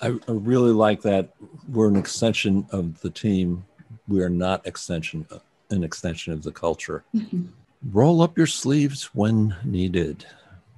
I, 0.01 0.17
really 0.27 0.71
like 0.71 1.01
that 1.01 1.29
we're 1.67 1.87
an 1.87 1.95
extension 1.95 2.65
of 2.71 2.99
the 3.01 3.09
team. 3.09 3.65
We 4.07 4.21
are 4.21 4.29
not 4.29 4.65
extension 4.65 5.27
an 5.69 5.83
extension 5.83 6.33
of 6.33 6.43
the 6.43 6.51
culture. 6.51 7.03
Mm-hmm. 7.15 7.45
Roll 7.91 8.21
up 8.21 8.37
your 8.37 8.47
sleeves 8.47 9.05
when 9.13 9.55
needed. 9.63 10.25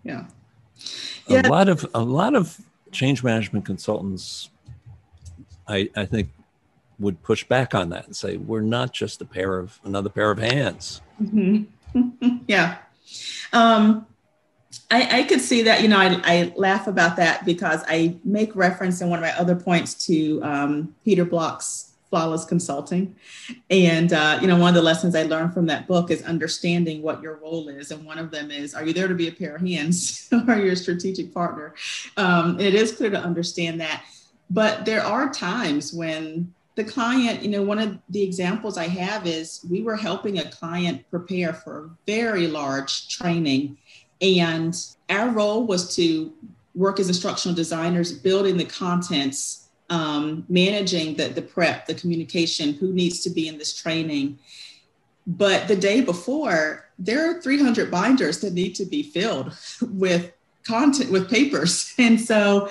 Yeah. 0.03 0.25
yeah. 1.27 1.47
A 1.47 1.49
lot 1.49 1.69
of 1.69 1.89
a 1.93 2.01
lot 2.01 2.35
of 2.35 2.59
change 2.91 3.23
management 3.23 3.65
consultants, 3.65 4.49
I 5.67 5.89
I 5.95 6.05
think, 6.05 6.29
would 6.99 7.23
push 7.23 7.43
back 7.43 7.73
on 7.73 7.89
that 7.89 8.05
and 8.05 8.15
say 8.15 8.37
we're 8.37 8.61
not 8.61 8.93
just 8.93 9.21
a 9.21 9.25
pair 9.25 9.57
of 9.57 9.79
another 9.83 10.09
pair 10.09 10.29
of 10.29 10.37
hands. 10.37 11.01
Mm-hmm. 11.21 12.37
yeah. 12.47 12.77
Um, 13.51 14.05
I, 14.89 15.19
I, 15.19 15.23
could 15.23 15.41
see 15.41 15.63
that, 15.63 15.81
you 15.81 15.87
know, 15.87 15.97
I, 15.97 16.21
I, 16.23 16.53
laugh 16.55 16.87
about 16.87 17.17
that 17.17 17.45
because 17.45 17.83
I 17.87 18.15
make 18.23 18.55
reference 18.55 19.01
in 19.01 19.09
one 19.09 19.19
of 19.19 19.23
my 19.23 19.37
other 19.37 19.55
points 19.55 20.05
to 20.05 20.41
um, 20.43 20.95
Peter 21.03 21.25
Block's 21.25 21.91
Flawless 22.09 22.45
Consulting. 22.45 23.15
And, 23.69 24.13
uh, 24.13 24.39
you 24.41 24.47
know, 24.47 24.57
one 24.57 24.69
of 24.69 24.75
the 24.75 24.81
lessons 24.81 25.15
I 25.15 25.23
learned 25.23 25.53
from 25.53 25.65
that 25.67 25.87
book 25.87 26.11
is 26.11 26.21
understanding 26.23 27.01
what 27.01 27.21
your 27.21 27.37
role 27.37 27.69
is. 27.69 27.91
And 27.91 28.05
one 28.05 28.19
of 28.19 28.31
them 28.31 28.51
is, 28.51 28.73
are 28.73 28.85
you 28.85 28.93
there 28.93 29.07
to 29.07 29.15
be 29.15 29.29
a 29.29 29.31
pair 29.31 29.55
of 29.55 29.61
hands 29.61 30.27
or 30.31 30.43
are 30.47 30.59
you 30.59 30.71
a 30.71 30.75
strategic 30.75 31.33
partner? 31.33 31.73
Um, 32.17 32.59
it 32.59 32.75
is 32.75 32.91
clear 32.91 33.09
to 33.09 33.19
understand 33.19 33.79
that. 33.81 34.03
But 34.49 34.83
there 34.83 35.03
are 35.03 35.31
times 35.31 35.93
when 35.93 36.53
the 36.75 36.83
client, 36.83 37.43
you 37.43 37.49
know, 37.49 37.63
one 37.63 37.79
of 37.79 37.97
the 38.09 38.21
examples 38.21 38.77
I 38.77 38.87
have 38.87 39.25
is 39.27 39.65
we 39.69 39.81
were 39.81 39.95
helping 39.95 40.39
a 40.39 40.49
client 40.51 41.09
prepare 41.09 41.53
for 41.53 41.85
a 41.85 41.89
very 42.05 42.47
large 42.47 43.09
training 43.09 43.77
and 44.21 44.75
our 45.09 45.29
role 45.29 45.65
was 45.65 45.95
to 45.95 46.31
work 46.75 46.99
as 46.99 47.07
instructional 47.07 47.55
designers, 47.55 48.13
building 48.13 48.57
the 48.57 48.65
contents, 48.65 49.69
um, 49.89 50.45
managing 50.47 51.15
the, 51.15 51.27
the 51.27 51.41
prep, 51.41 51.85
the 51.85 51.93
communication, 51.93 52.73
who 52.73 52.93
needs 52.93 53.21
to 53.23 53.29
be 53.29 53.47
in 53.47 53.57
this 53.57 53.75
training. 53.75 54.39
But 55.27 55.67
the 55.67 55.75
day 55.75 56.01
before, 56.01 56.89
there 56.97 57.29
are 57.29 57.41
300 57.41 57.91
binders 57.91 58.39
that 58.41 58.53
need 58.53 58.75
to 58.75 58.85
be 58.85 59.03
filled 59.03 59.53
with 59.81 60.31
content, 60.63 61.11
with 61.11 61.29
papers. 61.29 61.93
And 61.99 62.19
so 62.19 62.69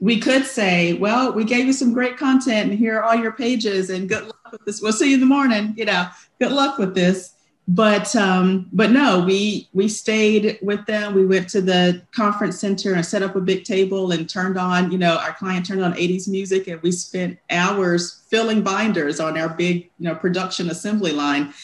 we 0.00 0.18
could 0.18 0.44
say, 0.44 0.94
well, 0.94 1.32
we 1.32 1.44
gave 1.44 1.66
you 1.66 1.72
some 1.72 1.92
great 1.92 2.16
content 2.16 2.70
and 2.70 2.78
here 2.78 2.98
are 2.98 3.04
all 3.04 3.14
your 3.14 3.32
pages 3.32 3.90
and 3.90 4.08
good 4.08 4.24
luck 4.24 4.52
with 4.52 4.64
this. 4.64 4.80
We'll 4.82 4.92
see 4.92 5.08
you 5.08 5.14
in 5.14 5.20
the 5.20 5.26
morning. 5.26 5.74
You 5.76 5.84
know, 5.84 6.08
good 6.40 6.52
luck 6.52 6.78
with 6.78 6.94
this 6.94 7.33
but 7.66 8.14
um, 8.14 8.68
but 8.72 8.90
no, 8.90 9.20
we 9.20 9.68
we 9.72 9.88
stayed 9.88 10.58
with 10.60 10.84
them. 10.84 11.14
We 11.14 11.24
went 11.24 11.48
to 11.50 11.62
the 11.62 12.02
conference 12.14 12.58
center 12.60 12.92
and 12.92 13.04
set 13.04 13.22
up 13.22 13.36
a 13.36 13.40
big 13.40 13.64
table 13.64 14.12
and 14.12 14.28
turned 14.28 14.58
on, 14.58 14.92
you 14.92 14.98
know, 14.98 15.16
our 15.16 15.32
client 15.32 15.64
turned 15.64 15.82
on 15.82 15.94
80s 15.94 16.28
music 16.28 16.68
and 16.68 16.82
we 16.82 16.92
spent 16.92 17.38
hours 17.48 18.22
filling 18.28 18.62
binders 18.62 19.18
on 19.18 19.38
our 19.38 19.48
big, 19.48 19.90
you 19.98 20.08
know, 20.08 20.14
production 20.14 20.68
assembly 20.68 21.12
line. 21.12 21.54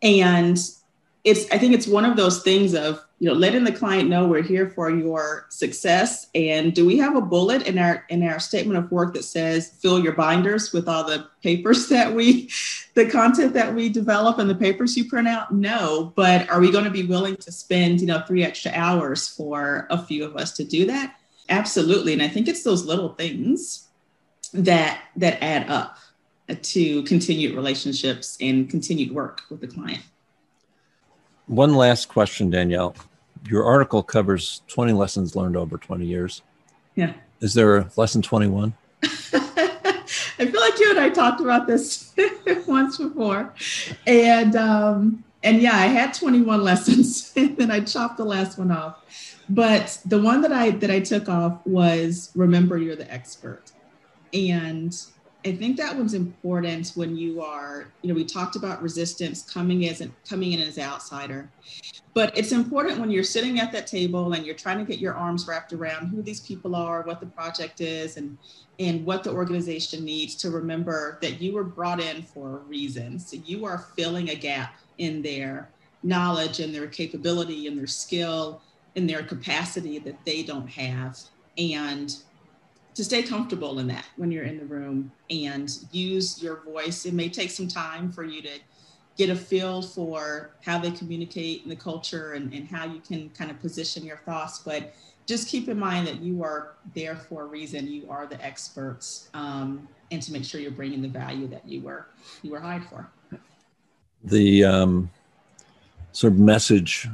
And 0.00 0.56
it's 1.24 1.50
I 1.50 1.58
think 1.58 1.74
it's 1.74 1.88
one 1.88 2.04
of 2.04 2.16
those 2.16 2.42
things 2.42 2.74
of 2.74 3.04
you 3.18 3.28
know 3.28 3.34
letting 3.34 3.64
the 3.64 3.72
client 3.72 4.08
know 4.08 4.26
we're 4.26 4.42
here 4.42 4.70
for 4.70 4.90
your 4.90 5.46
success. 5.48 6.28
And 6.34 6.72
do 6.72 6.86
we 6.86 6.98
have 6.98 7.16
a 7.16 7.20
bullet 7.20 7.66
in 7.66 7.78
our 7.78 8.04
in 8.08 8.22
our 8.22 8.38
statement 8.38 8.78
of 8.78 8.90
work 8.92 9.14
that 9.14 9.24
says 9.24 9.70
fill 9.70 9.98
your 9.98 10.12
binders 10.12 10.72
with 10.72 10.88
all 10.88 11.04
the 11.04 11.26
papers 11.42 11.88
that 11.90 12.14
we 12.14 12.50
the 12.94 13.06
content 13.06 13.54
that 13.54 13.74
we 13.74 13.88
develop 13.88 14.38
and 14.38 14.48
the 14.48 14.54
papers 14.54 14.96
you 14.96 15.08
print 15.08 15.26
out? 15.26 15.52
No 15.52 16.12
but 16.14 16.48
are 16.48 16.60
we 16.60 16.70
going 16.70 16.84
to 16.84 16.90
be 16.90 17.06
willing 17.06 17.36
to 17.36 17.50
spend 17.50 18.00
you 18.00 18.06
know 18.06 18.22
three 18.26 18.44
extra 18.44 18.70
hours 18.74 19.28
for 19.28 19.86
a 19.90 20.00
few 20.00 20.24
of 20.24 20.36
us 20.36 20.52
to 20.52 20.64
do 20.64 20.86
that? 20.86 21.16
Absolutely. 21.48 22.12
And 22.12 22.22
i 22.22 22.28
think 22.28 22.46
it's 22.46 22.62
those 22.62 22.84
little 22.84 23.14
things 23.14 23.88
that 24.54 25.02
that 25.16 25.42
add 25.42 25.68
up 25.68 25.98
to 26.62 27.02
continued 27.02 27.54
relationships 27.54 28.38
and 28.40 28.70
continued 28.70 29.12
work 29.12 29.42
with 29.50 29.60
the 29.60 29.66
client 29.66 30.02
one 31.48 31.74
last 31.74 32.08
question, 32.08 32.50
Danyele. 32.50 32.94
Your 33.48 33.64
article 33.64 34.02
covers 34.02 34.62
20 34.68 34.92
lessons 34.92 35.34
learned 35.34 35.56
over 35.56 35.78
20 35.78 36.04
years. 36.06 36.42
Yeah. 36.94 37.14
Is 37.40 37.54
there 37.54 37.76
a 37.76 37.90
lesson 37.96 38.22
21? 38.22 38.74
I 39.02 40.46
feel 40.46 40.60
like 40.60 40.78
you 40.78 40.90
and 40.90 41.00
I 41.00 41.08
talked 41.08 41.40
about 41.40 41.66
this 41.66 42.14
once 42.66 42.98
before. 42.98 43.54
And 44.06 44.56
um, 44.56 45.24
and 45.42 45.62
yeah, 45.62 45.74
I 45.74 45.86
had 45.86 46.14
21 46.14 46.62
lessons 46.64 47.32
and 47.36 47.56
then 47.56 47.70
I 47.70 47.80
chopped 47.80 48.16
the 48.16 48.24
last 48.24 48.58
one 48.58 48.70
off. 48.70 49.04
But 49.48 50.00
the 50.04 50.20
one 50.20 50.42
that 50.42 50.52
I 50.52 50.70
that 50.70 50.90
I 50.90 51.00
took 51.00 51.28
off 51.28 51.64
was 51.64 52.30
remember 52.34 52.78
you're 52.78 52.96
the 52.96 53.10
expert. 53.12 53.72
And 54.32 54.94
I 55.44 55.52
think 55.52 55.76
that 55.76 55.96
one's 55.96 56.14
important 56.14 56.92
when 56.96 57.16
you 57.16 57.40
are, 57.42 57.86
you 58.02 58.08
know, 58.08 58.14
we 58.14 58.24
talked 58.24 58.56
about 58.56 58.82
resistance 58.82 59.42
coming 59.42 59.86
as 59.86 60.02
coming 60.28 60.52
in 60.52 60.60
as 60.60 60.78
an 60.78 60.84
outsider, 60.84 61.48
but 62.12 62.36
it's 62.36 62.50
important 62.50 62.98
when 62.98 63.10
you're 63.10 63.22
sitting 63.22 63.60
at 63.60 63.70
that 63.70 63.86
table 63.86 64.32
and 64.32 64.44
you're 64.44 64.56
trying 64.56 64.78
to 64.78 64.84
get 64.84 64.98
your 64.98 65.14
arms 65.14 65.46
wrapped 65.46 65.72
around 65.72 66.08
who 66.08 66.22
these 66.22 66.40
people 66.40 66.74
are, 66.74 67.02
what 67.02 67.20
the 67.20 67.26
project 67.26 67.80
is, 67.80 68.16
and 68.16 68.36
and 68.80 69.04
what 69.04 69.22
the 69.22 69.30
organization 69.30 70.04
needs 70.04 70.34
to 70.36 70.50
remember 70.50 71.18
that 71.22 71.40
you 71.40 71.52
were 71.52 71.64
brought 71.64 72.00
in 72.00 72.22
for 72.22 72.58
a 72.58 72.60
reason. 72.60 73.18
So 73.18 73.36
you 73.44 73.64
are 73.64 73.78
filling 73.96 74.30
a 74.30 74.34
gap 74.34 74.74
in 74.98 75.22
their 75.22 75.70
knowledge 76.02 76.60
and 76.60 76.74
their 76.74 76.86
capability 76.86 77.66
and 77.66 77.78
their 77.78 77.86
skill 77.86 78.60
and 78.96 79.08
their 79.08 79.22
capacity 79.22 79.98
that 80.00 80.24
they 80.24 80.42
don't 80.42 80.68
have. 80.68 81.18
And 81.56 82.14
to 82.98 83.04
stay 83.04 83.22
comfortable 83.22 83.78
in 83.78 83.86
that 83.86 84.04
when 84.16 84.32
you're 84.32 84.42
in 84.42 84.58
the 84.58 84.64
room 84.64 85.12
and 85.30 85.86
use 85.92 86.42
your 86.42 86.56
voice. 86.64 87.06
It 87.06 87.14
may 87.14 87.28
take 87.28 87.52
some 87.52 87.68
time 87.68 88.10
for 88.10 88.24
you 88.24 88.42
to 88.42 88.58
get 89.16 89.30
a 89.30 89.36
feel 89.36 89.82
for 89.82 90.50
how 90.64 90.80
they 90.80 90.90
communicate 90.90 91.62
in 91.62 91.68
the 91.68 91.76
culture 91.76 92.32
and, 92.32 92.52
and 92.52 92.66
how 92.66 92.86
you 92.86 92.98
can 92.98 93.30
kind 93.30 93.52
of 93.52 93.60
position 93.60 94.04
your 94.04 94.16
thoughts. 94.16 94.58
But 94.58 94.94
just 95.26 95.46
keep 95.46 95.68
in 95.68 95.78
mind 95.78 96.08
that 96.08 96.20
you 96.20 96.42
are 96.42 96.74
there 96.92 97.14
for 97.14 97.42
a 97.42 97.46
reason. 97.46 97.86
You 97.86 98.10
are 98.10 98.26
the 98.26 98.44
experts, 98.44 99.30
um, 99.32 99.86
and 100.10 100.20
to 100.20 100.32
make 100.32 100.44
sure 100.44 100.60
you're 100.60 100.72
bringing 100.72 101.00
the 101.00 101.06
value 101.06 101.46
that 101.46 101.68
you 101.68 101.82
were 101.82 102.08
you 102.42 102.50
were 102.50 102.58
hired 102.58 102.84
for. 102.86 103.08
The 104.24 104.64
um, 104.64 105.08
sort 106.10 106.32
of 106.32 106.40
message 106.40 107.06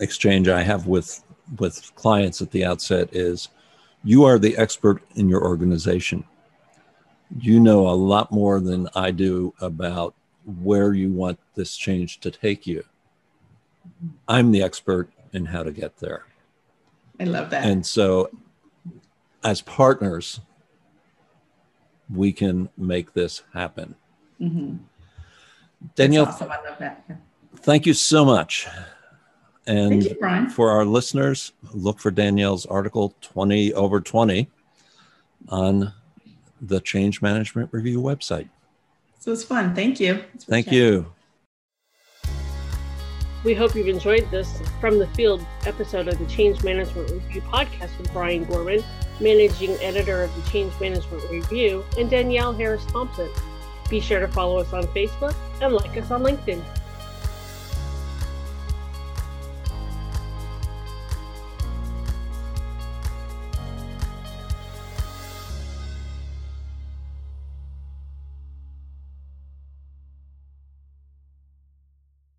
exchange 0.00 0.48
I 0.48 0.64
have 0.64 0.88
with 0.88 1.22
with 1.60 1.94
clients 1.94 2.42
at 2.42 2.50
the 2.50 2.64
outset 2.64 3.14
is 3.14 3.50
you 4.04 4.24
are 4.24 4.38
the 4.38 4.56
expert 4.56 5.02
in 5.16 5.28
your 5.28 5.44
organization. 5.44 6.24
You 7.38 7.60
know 7.60 7.88
a 7.88 7.92
lot 7.92 8.32
more 8.32 8.60
than 8.60 8.88
I 8.94 9.10
do 9.10 9.54
about 9.60 10.14
where 10.62 10.94
you 10.94 11.12
want 11.12 11.38
this 11.54 11.76
change 11.76 12.20
to 12.20 12.30
take 12.30 12.66
you. 12.66 12.84
I'm 14.26 14.50
the 14.50 14.62
expert 14.62 15.10
in 15.32 15.46
how 15.46 15.62
to 15.62 15.72
get 15.72 15.98
there. 15.98 16.24
I 17.20 17.24
love 17.24 17.50
that. 17.50 17.64
And 17.64 17.84
so, 17.84 18.30
as 19.44 19.60
partners, 19.60 20.40
we 22.12 22.32
can 22.32 22.68
make 22.76 23.12
this 23.12 23.42
happen. 23.52 23.94
Mm-hmm. 24.40 24.76
Danyele, 25.96 26.26
awesome. 26.26 26.50
I 26.50 26.68
love 26.68 26.78
that. 26.78 27.04
Thank 27.56 27.86
you 27.86 27.94
so 27.94 28.24
much. 28.24 28.66
And 29.68 30.02
you, 30.02 30.48
for 30.50 30.70
our 30.70 30.84
listeners, 30.84 31.52
look 31.74 32.00
for 32.00 32.10
Danyele's 32.10 32.64
article 32.66 33.14
20 33.20 33.74
over 33.74 34.00
20 34.00 34.48
on 35.50 35.92
the 36.60 36.80
Change 36.80 37.20
Management 37.20 37.68
Review 37.70 38.00
website. 38.00 38.48
So 39.20 39.30
it's 39.30 39.44
fun. 39.44 39.74
Thank 39.74 40.00
you. 40.00 40.24
Thank 40.38 40.72
you. 40.72 41.12
We 43.44 43.54
hope 43.54 43.74
you've 43.74 43.88
enjoyed 43.88 44.28
this 44.30 44.60
from 44.80 44.98
the 44.98 45.06
field 45.08 45.44
episode 45.66 46.08
of 46.08 46.18
the 46.18 46.26
Change 46.26 46.64
Management 46.64 47.10
Review 47.10 47.42
podcast 47.42 47.96
with 47.98 48.12
Brian 48.12 48.44
Gorman, 48.44 48.82
managing 49.20 49.72
editor 49.82 50.22
of 50.22 50.34
the 50.34 50.50
Change 50.50 50.72
Management 50.80 51.30
Review, 51.30 51.84
and 51.98 52.10
Danyele 52.10 52.56
Harris 52.56 52.84
Thompson. 52.86 53.28
Be 53.90 54.00
sure 54.00 54.20
to 54.20 54.28
follow 54.28 54.58
us 54.58 54.72
on 54.72 54.84
Facebook 54.88 55.34
and 55.60 55.74
like 55.74 55.96
us 55.96 56.10
on 56.10 56.22
LinkedIn. 56.22 56.62